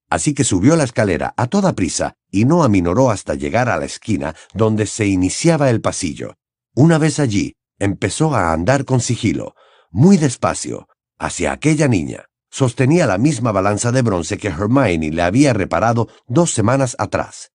Así 0.09 0.33
que 0.33 0.44
subió 0.44 0.77
la 0.77 0.85
escalera 0.85 1.35
a 1.37 1.48
toda 1.48 1.74
prisa 1.74 2.14
y 2.31 2.46
no 2.46 2.62
aminoró 2.62 3.11
hasta 3.11 3.35
llegar 3.35 3.68
a 3.68 3.77
la 3.77 3.85
esquina 3.85 4.35
donde 4.55 4.87
se 4.87 5.07
iniciaba 5.07 5.68
el 5.68 5.81
pasillo. 5.81 6.37
Una 6.74 6.96
vez 6.96 7.18
allí, 7.18 7.57
empezó 7.79 8.35
a 8.35 8.53
andar 8.53 8.85
con 8.85 9.01
sigilo, 9.01 9.55
muy 9.90 10.16
despacio, 10.16 10.88
hacia 11.18 11.53
aquella 11.53 11.88
niña. 11.88 12.24
Sostenía 12.51 13.07
la 13.07 13.18
misma 13.18 13.53
balanza 13.53 13.92
de 13.92 14.01
bronce 14.01 14.38
que 14.38 14.48
Hermione 14.48 15.11
le 15.11 15.22
había 15.22 15.53
reparado 15.53 16.09
dos 16.27 16.53
semanas 16.53 16.96
atrás. 16.98 17.51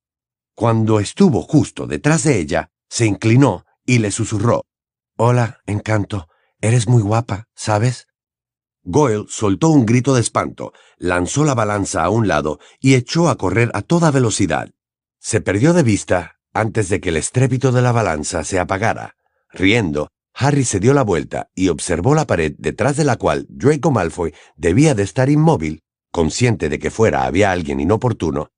Cuando 0.55 0.99
estuvo 0.99 1.41
justo 1.41 1.87
detrás 1.87 2.23
de 2.23 2.39
ella, 2.39 2.69
se 2.89 3.07
inclinó 3.07 3.65
y 3.85 3.97
le 3.97 4.11
susurró. 4.11 4.65
Hola, 5.17 5.59
encanto. 5.65 6.27
Eres 6.61 6.87
muy 6.87 7.01
guapa, 7.01 7.47
¿sabes? 7.55 8.07
Goyle 8.83 9.25
soltó 9.29 9.69
un 9.69 9.85
grito 9.85 10.13
de 10.13 10.21
espanto, 10.21 10.73
lanzó 10.97 11.45
la 11.45 11.55
balanza 11.55 12.03
a 12.03 12.09
un 12.09 12.27
lado 12.27 12.59
y 12.79 12.95
echó 12.95 13.29
a 13.29 13.37
correr 13.37 13.71
a 13.73 13.81
toda 13.81 14.11
velocidad. 14.11 14.71
Se 15.19 15.39
perdió 15.39 15.73
de 15.73 15.83
vista 15.83 16.39
antes 16.53 16.89
de 16.89 16.99
que 16.99 17.09
el 17.09 17.17
estrépito 17.17 17.71
de 17.71 17.81
la 17.81 17.91
balanza 17.91 18.43
se 18.43 18.59
apagara. 18.59 19.15
Riendo, 19.51 20.09
Harry 20.33 20.65
se 20.65 20.79
dio 20.79 20.93
la 20.93 21.03
vuelta 21.03 21.49
y 21.55 21.69
observó 21.69 22.15
la 22.15 22.27
pared 22.27 22.53
detrás 22.57 22.97
de 22.97 23.03
la 23.03 23.17
cual 23.17 23.45
Draco 23.49 23.91
Malfoy 23.91 24.33
debía 24.55 24.95
de 24.95 25.03
estar 25.03 25.29
inmóvil, 25.29 25.83
consciente 26.11 26.69
de 26.69 26.79
que 26.79 26.91
fuera 26.91 27.25
había 27.25 27.51
alguien 27.51 27.79
inoportuno, 27.79 28.49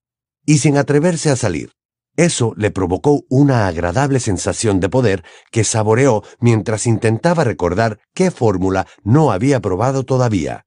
y 0.45 0.57
sin 0.59 0.77
atreverse 0.77 1.29
a 1.29 1.35
salir. 1.35 1.71
Eso 2.17 2.53
le 2.55 2.71
provocó 2.71 3.23
una 3.29 3.67
agradable 3.67 4.19
sensación 4.19 4.79
de 4.79 4.89
poder 4.89 5.23
que 5.51 5.63
saboreó 5.63 6.23
mientras 6.39 6.87
intentaba 6.87 7.43
recordar 7.43 7.99
qué 8.13 8.31
fórmula 8.31 8.87
no 9.03 9.31
había 9.31 9.59
probado 9.59 10.03
todavía. 10.03 10.65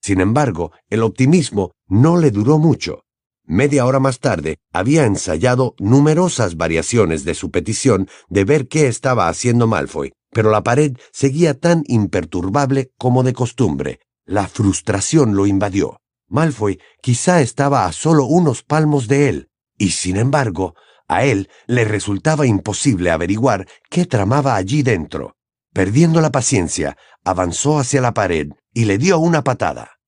Sin 0.00 0.20
embargo, 0.20 0.70
el 0.90 1.02
optimismo 1.02 1.72
no 1.88 2.16
le 2.16 2.30
duró 2.30 2.58
mucho. 2.58 3.04
Media 3.46 3.84
hora 3.86 3.98
más 3.98 4.20
tarde, 4.20 4.58
había 4.72 5.04
ensayado 5.04 5.74
numerosas 5.78 6.56
variaciones 6.56 7.24
de 7.24 7.34
su 7.34 7.50
petición 7.50 8.08
de 8.28 8.44
ver 8.44 8.68
qué 8.68 8.86
estaba 8.86 9.28
haciendo 9.28 9.66
Malfoy, 9.66 10.12
pero 10.30 10.50
la 10.50 10.62
pared 10.62 10.96
seguía 11.12 11.58
tan 11.58 11.82
imperturbable 11.86 12.92
como 12.98 13.22
de 13.22 13.32
costumbre. 13.32 14.00
La 14.24 14.46
frustración 14.46 15.34
lo 15.34 15.46
invadió. 15.46 16.00
Malfoy 16.28 16.80
quizá 17.02 17.42
estaba 17.42 17.84
a 17.84 17.92
solo 17.92 18.24
unos 18.24 18.62
palmos 18.62 19.08
de 19.08 19.28
él, 19.28 19.48
y 19.84 19.90
sin 19.90 20.16
embargo, 20.16 20.74
a 21.08 21.24
él 21.24 21.50
le 21.66 21.84
resultaba 21.84 22.46
imposible 22.46 23.10
averiguar 23.10 23.68
qué 23.90 24.06
tramaba 24.06 24.56
allí 24.56 24.82
dentro. 24.82 25.36
Perdiendo 25.74 26.22
la 26.22 26.32
paciencia, 26.32 26.96
avanzó 27.22 27.78
hacia 27.78 28.00
la 28.00 28.14
pared 28.14 28.48
y 28.72 28.86
le 28.86 28.96
dio 28.96 29.18
una 29.18 29.44
patada. 29.44 29.98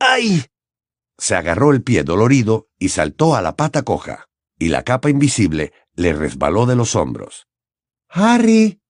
¡Ay! 0.00 0.46
Se 1.18 1.36
agarró 1.36 1.70
el 1.70 1.84
pie 1.84 2.02
dolorido 2.02 2.66
y 2.80 2.88
saltó 2.88 3.36
a 3.36 3.42
la 3.42 3.54
pata 3.54 3.82
coja, 3.82 4.26
y 4.58 4.70
la 4.70 4.82
capa 4.82 5.08
invisible 5.08 5.72
le 5.94 6.12
resbaló 6.12 6.66
de 6.66 6.74
los 6.74 6.96
hombros. 6.96 7.46
Harry. 8.08 8.80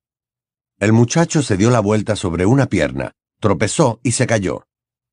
El 0.78 0.94
muchacho 0.94 1.42
se 1.42 1.58
dio 1.58 1.68
la 1.68 1.80
vuelta 1.80 2.16
sobre 2.16 2.46
una 2.46 2.68
pierna, 2.68 3.12
tropezó 3.38 4.00
y 4.02 4.12
se 4.12 4.26
cayó. 4.26 4.66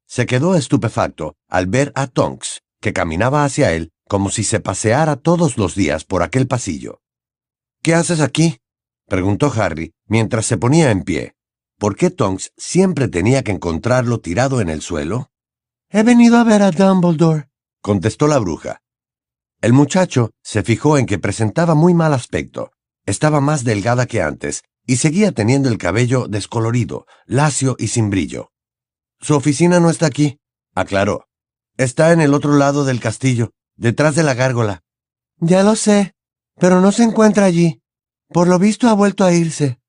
Se 0.08 0.26
quedó 0.26 0.56
estupefacto 0.56 1.36
al 1.50 1.68
ver 1.68 1.92
a 1.94 2.08
Tonks, 2.08 2.62
que 2.80 2.94
caminaba 2.94 3.44
hacia 3.44 3.74
él 3.74 3.93
como 4.08 4.30
si 4.30 4.44
se 4.44 4.60
paseara 4.60 5.16
todos 5.16 5.58
los 5.58 5.76
días 5.76 6.04
por 6.04 6.24
aquel 6.24 6.48
pasillo. 6.48 7.02
¿Qué 7.82 7.94
haces 7.94 8.20
aquí? 8.20 8.60
preguntó 9.08 9.52
Harry 9.56 9.94
mientras 10.08 10.46
se 10.46 10.58
ponía 10.58 10.92
en 10.92 11.04
pie. 11.04 11.36
¿Por 11.78 11.96
qué 11.96 12.10
Tonks 12.10 12.52
siempre 12.58 13.08
tenía 13.08 13.44
que 13.44 13.52
encontrarlo 13.52 14.20
tirado 14.20 14.62
en 14.62 14.70
el 14.70 14.82
suelo? 14.82 15.32
He 15.90 16.04
venido 16.04 16.38
a 16.38 16.44
ver 16.44 16.62
a 16.62 16.72
Dumbledore, 16.72 17.50
contestó 17.82 18.28
la 18.28 18.40
bruja. 18.40 18.82
El 19.62 19.74
muchacho 19.74 20.32
se 20.42 20.64
fijó 20.64 20.98
en 20.98 21.06
que 21.06 21.20
presentaba 21.20 21.76
muy 21.76 21.94
mal 21.94 22.14
aspecto. 22.14 22.72
Estaba 23.06 23.42
más 23.42 23.64
delgada 23.64 24.06
que 24.06 24.22
antes 24.22 24.64
y 24.86 24.98
seguía 24.98 25.32
teniendo 25.32 25.70
el 25.70 25.78
cabello 25.78 26.28
descolorido, 26.28 27.06
lacio 27.26 27.76
y 27.80 27.88
sin 27.88 28.10
brillo. 28.10 28.52
Su 29.20 29.36
oficina 29.36 29.80
no 29.80 29.90
está 29.90 30.06
aquí, 30.06 30.40
aclaró. 30.76 31.28
Está 31.78 32.12
en 32.12 32.22
el 32.22 32.34
otro 32.34 32.56
lado 32.58 32.86
del 32.86 33.00
castillo, 33.00 33.52
detrás 33.76 34.16
de 34.16 34.24
la 34.24 34.34
gárgola. 34.34 34.84
Ya 35.40 35.64
lo 35.64 35.76
sé, 35.76 36.16
pero 36.60 36.82
no 36.82 36.92
se 36.92 37.04
encuentra 37.04 37.46
allí. 37.46 37.82
Por 38.30 38.48
lo 38.48 38.60
visto 38.60 38.88
ha 38.88 38.94
vuelto 38.94 39.24
a 39.24 39.34
irse. 39.34 39.80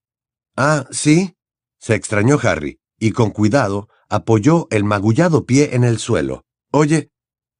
Ah, 0.56 0.86
¿sí? 0.90 1.36
Se 1.78 1.94
extrañó 1.94 2.38
Harry, 2.42 2.78
y 2.98 3.12
con 3.12 3.30
cuidado 3.30 3.88
apoyó 4.08 4.68
el 4.70 4.84
magullado 4.84 5.44
pie 5.44 5.74
en 5.74 5.84
el 5.84 5.98
suelo. 5.98 6.44
Oye, 6.70 7.10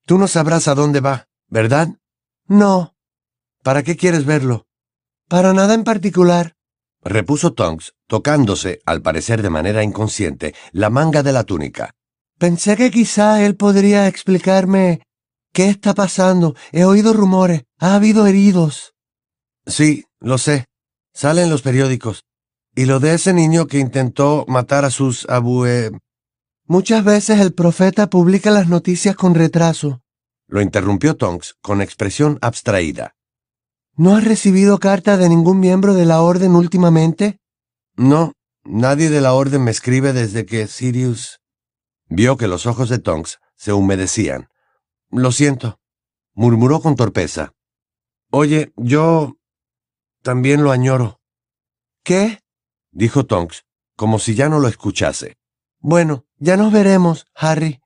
tú 0.06 0.18
no 0.18 0.28
sabrás 0.28 0.68
a 0.68 0.74
dónde 0.74 1.00
va, 1.00 1.26
¿verdad? 1.48 1.88
No. 2.46 2.94
¿Para 3.62 3.82
qué 3.82 3.96
quieres 3.96 4.24
verlo? 4.24 4.66
Para 5.28 5.54
nada 5.54 5.74
en 5.74 5.84
particular, 5.84 6.54
repuso 7.04 7.52
Tonks, 7.52 7.94
tocándose, 8.06 8.80
al 8.86 9.02
parecer 9.02 9.42
de 9.42 9.50
manera 9.50 9.82
inconsciente, 9.82 10.54
la 10.72 10.90
manga 10.90 11.22
de 11.22 11.32
la 11.32 11.44
túnica. 11.44 11.94
Pensé 12.38 12.76
que 12.76 12.90
quizá 12.90 13.44
él 13.44 13.56
podría 13.56 14.08
explicarme 14.08 15.02
qué 15.54 15.70
está 15.70 15.94
pasando. 15.94 16.54
He 16.72 16.84
oído 16.84 17.14
rumores. 17.14 17.62
Ha 17.78 17.94
habido 17.94 18.26
heridos. 18.26 18.94
Sí, 19.66 20.04
lo 20.20 20.36
sé. 20.36 20.66
Salen 21.14 21.48
los 21.48 21.62
periódicos. 21.62 22.24
Y 22.74 22.84
lo 22.84 23.00
de 23.00 23.14
ese 23.14 23.32
niño 23.32 23.66
que 23.66 23.78
intentó 23.78 24.44
matar 24.48 24.84
a 24.84 24.90
sus 24.90 25.26
abue... 25.30 25.92
Muchas 26.66 27.04
veces 27.04 27.40
el 27.40 27.54
profeta 27.54 28.08
publica 28.08 28.50
las 28.50 28.68
noticias 28.68 29.14
con 29.16 29.34
retraso. 29.34 30.02
Lo 30.46 30.60
interrumpió 30.60 31.16
Tonks 31.16 31.54
con 31.62 31.80
expresión 31.80 32.38
abstraída. 32.42 33.14
¿No 33.96 34.16
has 34.16 34.24
recibido 34.24 34.78
carta 34.78 35.16
de 35.16 35.28
ningún 35.28 35.60
miembro 35.60 35.94
de 35.94 36.04
la 36.04 36.20
orden 36.20 36.56
últimamente? 36.56 37.38
No, 37.96 38.32
nadie 38.64 39.08
de 39.08 39.20
la 39.20 39.34
orden 39.34 39.62
me 39.62 39.70
escribe 39.70 40.12
desde 40.12 40.44
que 40.46 40.66
Sirius... 40.66 41.38
Vio 42.08 42.36
que 42.36 42.48
los 42.48 42.66
ojos 42.66 42.88
de 42.88 42.98
Tonks 42.98 43.38
se 43.56 43.72
humedecían. 43.72 44.48
Lo 45.16 45.30
siento, 45.30 45.78
murmuró 46.34 46.80
con 46.80 46.96
torpeza. 46.96 47.52
Oye, 48.32 48.72
yo... 48.76 49.36
también 50.22 50.64
lo 50.64 50.72
añoro. 50.72 51.20
¿Qué? 52.02 52.40
dijo 52.90 53.24
Tonks, 53.24 53.64
como 53.96 54.18
si 54.18 54.34
ya 54.34 54.48
no 54.48 54.58
lo 54.58 54.66
escuchase. 54.66 55.36
Bueno, 55.78 56.24
ya 56.38 56.56
nos 56.56 56.72
veremos, 56.72 57.26
Harry. 57.32 57.80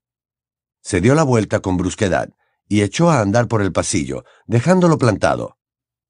Se 0.80 1.02
dio 1.02 1.14
la 1.14 1.22
vuelta 1.22 1.60
con 1.60 1.76
brusquedad 1.76 2.30
y 2.66 2.80
echó 2.80 3.10
a 3.10 3.20
andar 3.20 3.46
por 3.46 3.60
el 3.60 3.72
pasillo, 3.72 4.24
dejándolo 4.46 4.96
plantado. 4.96 5.58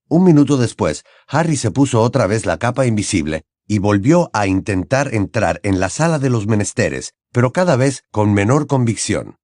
Un 0.06 0.22
minuto 0.22 0.56
después, 0.56 1.02
Harry 1.26 1.56
se 1.56 1.72
puso 1.72 2.00
otra 2.00 2.28
vez 2.28 2.46
la 2.46 2.58
capa 2.58 2.86
invisible 2.86 3.42
y 3.66 3.80
volvió 3.80 4.30
a 4.32 4.46
intentar 4.46 5.12
entrar 5.12 5.58
en 5.64 5.80
la 5.80 5.88
sala 5.88 6.20
de 6.20 6.30
los 6.30 6.46
menesteres, 6.46 7.14
pero 7.32 7.50
cada 7.50 7.74
vez 7.74 8.04
con 8.12 8.32
menor 8.32 8.68
convicción. 8.68 9.36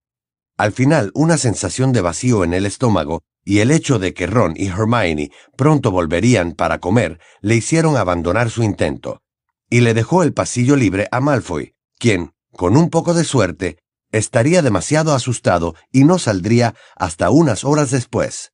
Al 0.57 0.73
final, 0.73 1.11
una 1.15 1.37
sensación 1.37 1.93
de 1.93 2.01
vacío 2.01 2.45
en 2.45 2.55
el 2.55 2.67
estómago 2.67 3.23
y 3.45 3.59
el 3.59 3.71
hecho 3.71 3.99
de 3.99 4.15
que 4.15 4.27
Ron 4.27 4.55
y 4.57 4.69
Hermione 4.69 5.31
pronto 5.57 5.91
volverían 5.91 6.53
para 6.53 6.79
comer 6.79 7.19
le 7.41 7.57
hicieron 7.57 7.97
abandonar 7.97 8.51
su 8.51 8.63
intento, 8.63 9.23
y 9.69 9.81
le 9.81 9.95
dejó 9.95 10.23
el 10.23 10.33
pasillo 10.33 10.77
libre 10.77 11.09
a 11.11 11.21
Malfoy, 11.21 11.75
quien, 11.99 12.33
con 12.53 12.77
un 12.77 12.89
poco 12.89 13.15
de 13.15 13.25
suerte, 13.25 13.79
estaría 14.13 14.63
demasiado 14.63 15.13
asustado 15.13 15.75
y 15.91 16.05
no 16.05 16.19
saldría 16.19 16.75
hasta 16.95 17.31
unas 17.31 17.65
horas 17.65 17.91
después. 17.91 18.53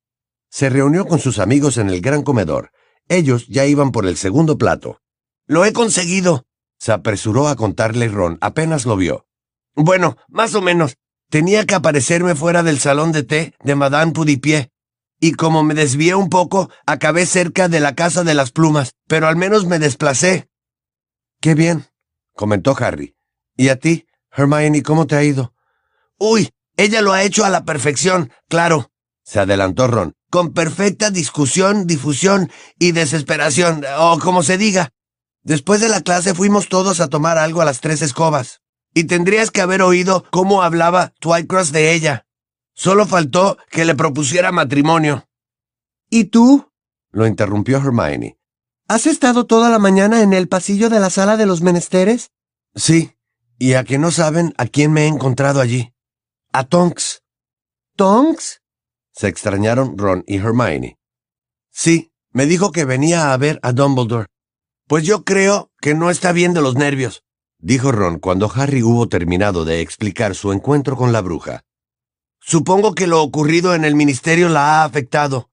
Se 0.49 0.71
reunió 0.71 1.07
con 1.07 1.21
sus 1.21 1.39
amigos 1.39 1.77
en 1.77 1.91
el 1.91 2.01
gran 2.01 2.23
comedor. 2.23 2.73
Ellos 3.09 3.47
ya 3.47 3.67
iban 3.67 3.93
por 3.93 4.07
el 4.07 4.17
segundo 4.17 4.57
plato. 4.57 5.01
Lo 5.47 5.65
he 5.65 5.73
conseguido, 5.73 6.47
se 6.79 6.93
apresuró 6.93 7.49
a 7.49 7.57
contarle 7.57 8.09
Ron 8.09 8.39
apenas 8.41 8.87
lo 8.87 8.97
vio. 8.97 9.27
Bueno, 9.75 10.17
más 10.29 10.55
o 10.55 10.63
menos. 10.63 10.97
Tenía 11.31 11.65
que 11.65 11.77
aparecerme 11.77 12.35
fuera 12.35 12.65
del 12.65 12.81
salón 12.81 13.13
de 13.13 13.23
té 13.23 13.55
de 13.63 13.77
Madame 13.77 14.11
Pudipié. 14.13 14.73
Y 15.21 15.33
como 15.33 15.63
me 15.63 15.75
desvié 15.75 16.17
un 16.17 16.29
poco, 16.29 16.71
acabé 16.87 17.25
cerca 17.25 17.69
de 17.69 17.79
la 17.79 17.95
casa 17.95 18.25
de 18.25 18.35
las 18.35 18.51
plumas, 18.51 18.95
pero 19.07 19.29
al 19.29 19.37
menos 19.37 19.65
me 19.65 19.79
desplacé. 19.79 20.49
Qué 21.41 21.55
bien, 21.55 21.87
comentó 22.35 22.77
Harry. 22.77 23.15
¿Y 23.57 23.69
a 23.69 23.77
ti, 23.77 24.07
Hermione, 24.33 24.83
cómo 24.83 25.07
te 25.07 25.15
ha 25.15 25.23
ido? 25.23 25.55
Uy, 26.19 26.51
ella 26.77 27.01
lo 27.01 27.13
ha 27.13 27.23
hecho 27.23 27.45
a 27.45 27.51
la 27.51 27.65
perfección, 27.65 28.33
claro. 28.49 28.91
Se 29.23 29.39
adelantó 29.39 29.87
Ron. 29.87 30.15
Con 30.31 30.53
perfecta 30.53 31.11
discusión, 31.11 31.87
difusión 31.87 32.51
y 32.79 32.91
desesperación, 32.91 33.85
o 33.99 34.19
como 34.19 34.43
se 34.43 34.59
diga. 34.59 34.91
Después 35.43 35.81
de 35.81 35.89
la 35.91 36.01
clase 36.01 36.35
fuimos 36.35 36.69
todos 36.69 37.01
a 37.01 37.09
tomar 37.09 37.39
algo 37.39 37.61
a 37.61 37.65
las 37.65 37.81
tres 37.81 38.03
escobas. 38.03 38.63
Y 38.95 39.05
tendrías 39.05 39.51
que 39.51 39.61
haber 39.61 39.83
oído 39.83 40.25
cómo 40.31 40.63
hablaba 40.63 41.13
Twycross 41.21 41.73
de 41.73 41.93
ella. 41.93 42.27
Solo 42.75 43.07
faltó 43.07 43.59
que 43.71 43.85
le 43.85 43.95
propusiera 43.95 44.53
matrimonio. 44.53 45.29
¿Y 46.09 46.25
tú? 46.25 46.71
lo 47.13 47.27
interrumpió 47.27 47.79
Hermione. 47.79 48.39
¿Has 48.89 49.07
estado 49.07 49.47
toda 49.47 49.71
la 49.71 49.79
mañana 49.79 50.23
en 50.23 50.33
el 50.33 50.49
pasillo 50.49 50.89
de 50.89 51.01
la 51.01 51.11
sala 51.11 51.37
de 51.37 51.47
los 51.47 51.63
menesteres? 51.63 52.31
Sí, 52.75 53.17
y 53.59 53.75
a 53.75 53.85
que 53.85 53.99
no 53.99 54.11
saben 54.11 54.55
a 54.59 54.67
quién 54.67 54.93
me 54.93 55.03
he 55.03 55.07
encontrado 55.07 55.61
allí. 55.61 55.93
A 56.53 56.65
Tonks. 56.65 57.23
¿Tonks? 57.97 58.63
Se 59.13 59.29
extrañaron 59.29 59.97
Ron 59.99 60.25
y 60.27 60.39
Hermione. 60.39 60.99
Sí, 61.71 62.13
me 62.33 62.47
dijo 62.47 62.73
que 62.73 62.85
venía 62.85 63.33
a 63.33 63.37
ver 63.37 63.61
a 63.63 63.73
Dumbledore. 63.73 64.27
Pues 64.87 65.05
yo 65.05 65.25
creo 65.25 65.71
que 65.81 65.95
no 65.95 66.11
está 66.11 66.33
bien 66.33 66.53
de 66.53 66.63
los 66.63 66.75
nervios, 66.75 67.23
dijo 67.61 67.93
Ron 67.93 68.19
cuando 68.19 68.51
Harry 68.55 68.83
hubo 68.83 69.09
terminado 69.09 69.65
de 69.65 69.81
explicar 69.81 70.35
su 70.35 70.53
encuentro 70.53 70.97
con 70.97 71.13
la 71.13 71.21
bruja. 71.21 71.63
Supongo 72.41 72.95
que 72.95 73.07
lo 73.07 73.23
ocurrido 73.23 73.75
en 73.75 73.85
el 73.85 73.95
ministerio 73.95 74.49
la 74.49 74.81
ha 74.81 74.85
afectado. 74.85 75.51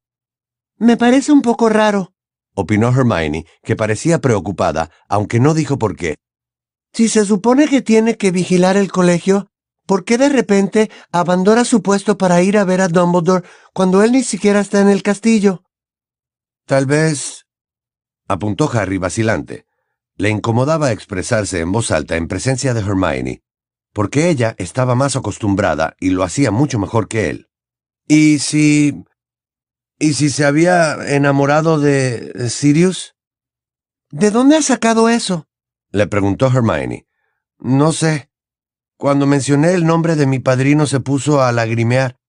Me 0.78 0.98
parece 0.98 1.32
un 1.32 1.42
poco 1.42 1.70
raro, 1.70 2.14
opinó 2.58 2.90
Hermione, 2.90 3.46
que 3.64 3.76
parecía 3.76 4.20
preocupada, 4.20 4.90
aunque 5.08 5.40
no 5.40 5.54
dijo 5.54 5.78
por 5.78 5.96
qué. 5.96 6.16
Si 6.92 7.08
se 7.08 7.24
supone 7.24 7.68
que 7.68 7.84
tiene 7.84 8.18
que 8.18 8.32
vigilar 8.32 8.78
el 8.78 8.92
colegio, 8.92 9.52
¿por 9.86 10.04
qué 10.04 10.18
de 10.18 10.30
repente 10.30 10.90
abandona 11.12 11.66
su 11.66 11.84
puesto 11.84 12.18
para 12.18 12.42
ir 12.42 12.58
a 12.58 12.64
ver 12.64 12.82
a 12.82 12.88
Dumbledore 12.88 13.48
cuando 13.74 14.02
él 14.02 14.12
ni 14.12 14.24
siquiera 14.24 14.60
está 14.60 14.82
en 14.82 14.90
el 14.90 15.04
castillo? 15.04 15.64
Tal 16.66 16.88
vez... 16.88 17.46
apuntó 18.28 18.70
Harry 18.74 18.98
vacilante. 18.98 19.67
Le 20.18 20.30
incomodaba 20.30 20.92
expresarse 20.92 21.60
en 21.60 21.72
voz 21.72 21.92
alta 21.92 22.16
en 22.16 22.28
presencia 22.28 22.74
de 22.74 22.82
Hermione, 22.82 23.44
porque 23.94 24.30
ella 24.30 24.56
estaba 24.58 24.96
más 24.96 25.16
acostumbrada 25.16 25.96
y 26.00 26.10
lo 26.10 26.24
hacía 26.24 26.52
mucho 26.52 26.80
mejor 26.80 27.08
que 27.08 27.30
él. 27.30 27.50
¿Y 28.08 28.40
si... 28.40 29.04
¿Y 30.00 30.14
si 30.14 30.30
se 30.30 30.46
había 30.46 30.94
enamorado 31.16 31.80
de 31.80 32.50
Sirius? 32.50 33.16
¿De 34.12 34.30
dónde 34.30 34.56
ha 34.56 34.62
sacado 34.62 35.10
eso? 35.10 35.48
Le 35.92 36.06
preguntó 36.08 36.48
Hermione. 36.48 37.08
No 37.60 37.92
sé. 37.92 38.30
Cuando 38.98 39.26
mencioné 39.26 39.74
el 39.74 39.86
nombre 39.86 40.16
de 40.16 40.28
mi 40.28 40.40
padrino 40.40 40.86
se 40.86 41.00
puso 41.00 41.42
a 41.42 41.52
lagrimear. 41.52 42.20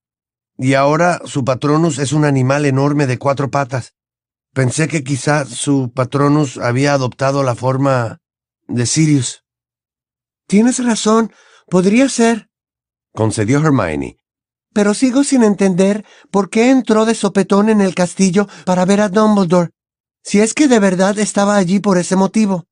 Y 0.56 0.74
ahora 0.74 1.20
su 1.24 1.44
patronus 1.44 1.98
es 1.98 2.12
un 2.12 2.24
animal 2.24 2.66
enorme 2.66 3.06
de 3.06 3.18
cuatro 3.18 3.50
patas. 3.50 3.94
Pensé 4.58 4.88
que 4.88 5.04
quizá 5.04 5.44
su 5.44 5.92
patronus 5.94 6.58
había 6.58 6.92
adoptado 6.92 7.44
la 7.44 7.54
forma 7.54 8.18
de 8.66 8.86
Sirius. 8.86 9.44
Tienes 10.48 10.84
razón, 10.84 11.32
podría 11.68 12.08
ser. 12.08 12.50
Concedió 13.14 13.60
Hermione. 13.60 14.16
Pero 14.74 14.94
sigo 14.94 15.22
sin 15.22 15.44
entender 15.44 16.04
por 16.32 16.50
qué 16.50 16.70
entró 16.70 17.04
de 17.04 17.14
sopetón 17.14 17.68
en 17.68 17.80
el 17.80 17.94
castillo 17.94 18.48
para 18.64 18.84
ver 18.84 19.00
a 19.00 19.08
Dumbledore, 19.08 19.70
si 20.24 20.40
es 20.40 20.54
que 20.54 20.66
de 20.66 20.80
verdad 20.80 21.16
estaba 21.20 21.54
allí 21.54 21.78
por 21.78 21.96
ese 21.96 22.16
motivo. 22.16 22.66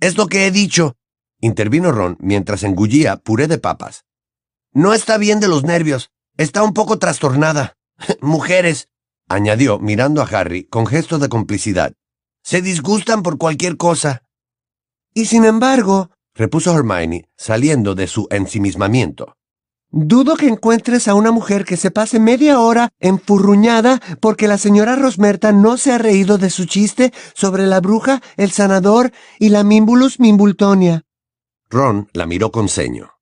Es 0.00 0.16
lo 0.16 0.26
que 0.26 0.48
he 0.48 0.50
dicho, 0.50 0.96
intervino 1.38 1.92
Ron 1.92 2.16
mientras 2.18 2.64
engullía 2.64 3.18
puré 3.18 3.46
de 3.46 3.58
papas. 3.58 4.06
No 4.72 4.92
está 4.92 5.18
bien 5.18 5.38
de 5.38 5.46
los 5.46 5.62
nervios. 5.62 6.10
Está 6.36 6.64
un 6.64 6.74
poco 6.74 6.98
trastornada. 6.98 7.76
Mujeres, 8.20 8.88
añadió 9.32 9.78
mirando 9.78 10.20
a 10.20 10.26
Harry 10.26 10.64
con 10.64 10.86
gesto 10.86 11.18
de 11.18 11.28
complicidad. 11.28 11.94
Se 12.42 12.60
disgustan 12.60 13.22
por 13.22 13.38
cualquier 13.38 13.76
cosa. 13.76 14.24
Y 15.14 15.26
sin 15.26 15.44
embargo, 15.44 16.10
repuso 16.34 16.76
Hermione, 16.76 17.28
saliendo 17.36 17.94
de 17.94 18.06
su 18.06 18.26
ensimismamiento. 18.30 19.36
Dudo 19.90 20.36
que 20.36 20.48
encuentres 20.48 21.06
a 21.06 21.14
una 21.14 21.32
mujer 21.32 21.64
que 21.64 21.76
se 21.76 21.90
pase 21.90 22.18
media 22.18 22.60
hora 22.60 22.90
enfurruñada 22.98 24.00
porque 24.20 24.48
la 24.48 24.56
señora 24.56 24.96
Rosmerta 24.96 25.52
no 25.52 25.76
se 25.76 25.92
ha 25.92 25.98
reído 25.98 26.38
de 26.38 26.48
su 26.48 26.64
chiste 26.64 27.12
sobre 27.34 27.66
la 27.66 27.80
bruja, 27.80 28.22
el 28.36 28.50
sanador 28.52 29.12
y 29.38 29.50
la 29.50 29.64
Mimbulus 29.64 30.18
Mimbultonia. 30.18 31.02
Ron 31.68 32.08
la 32.12 32.26
miró 32.26 32.50
con 32.50 32.68
ceño. 32.68 33.12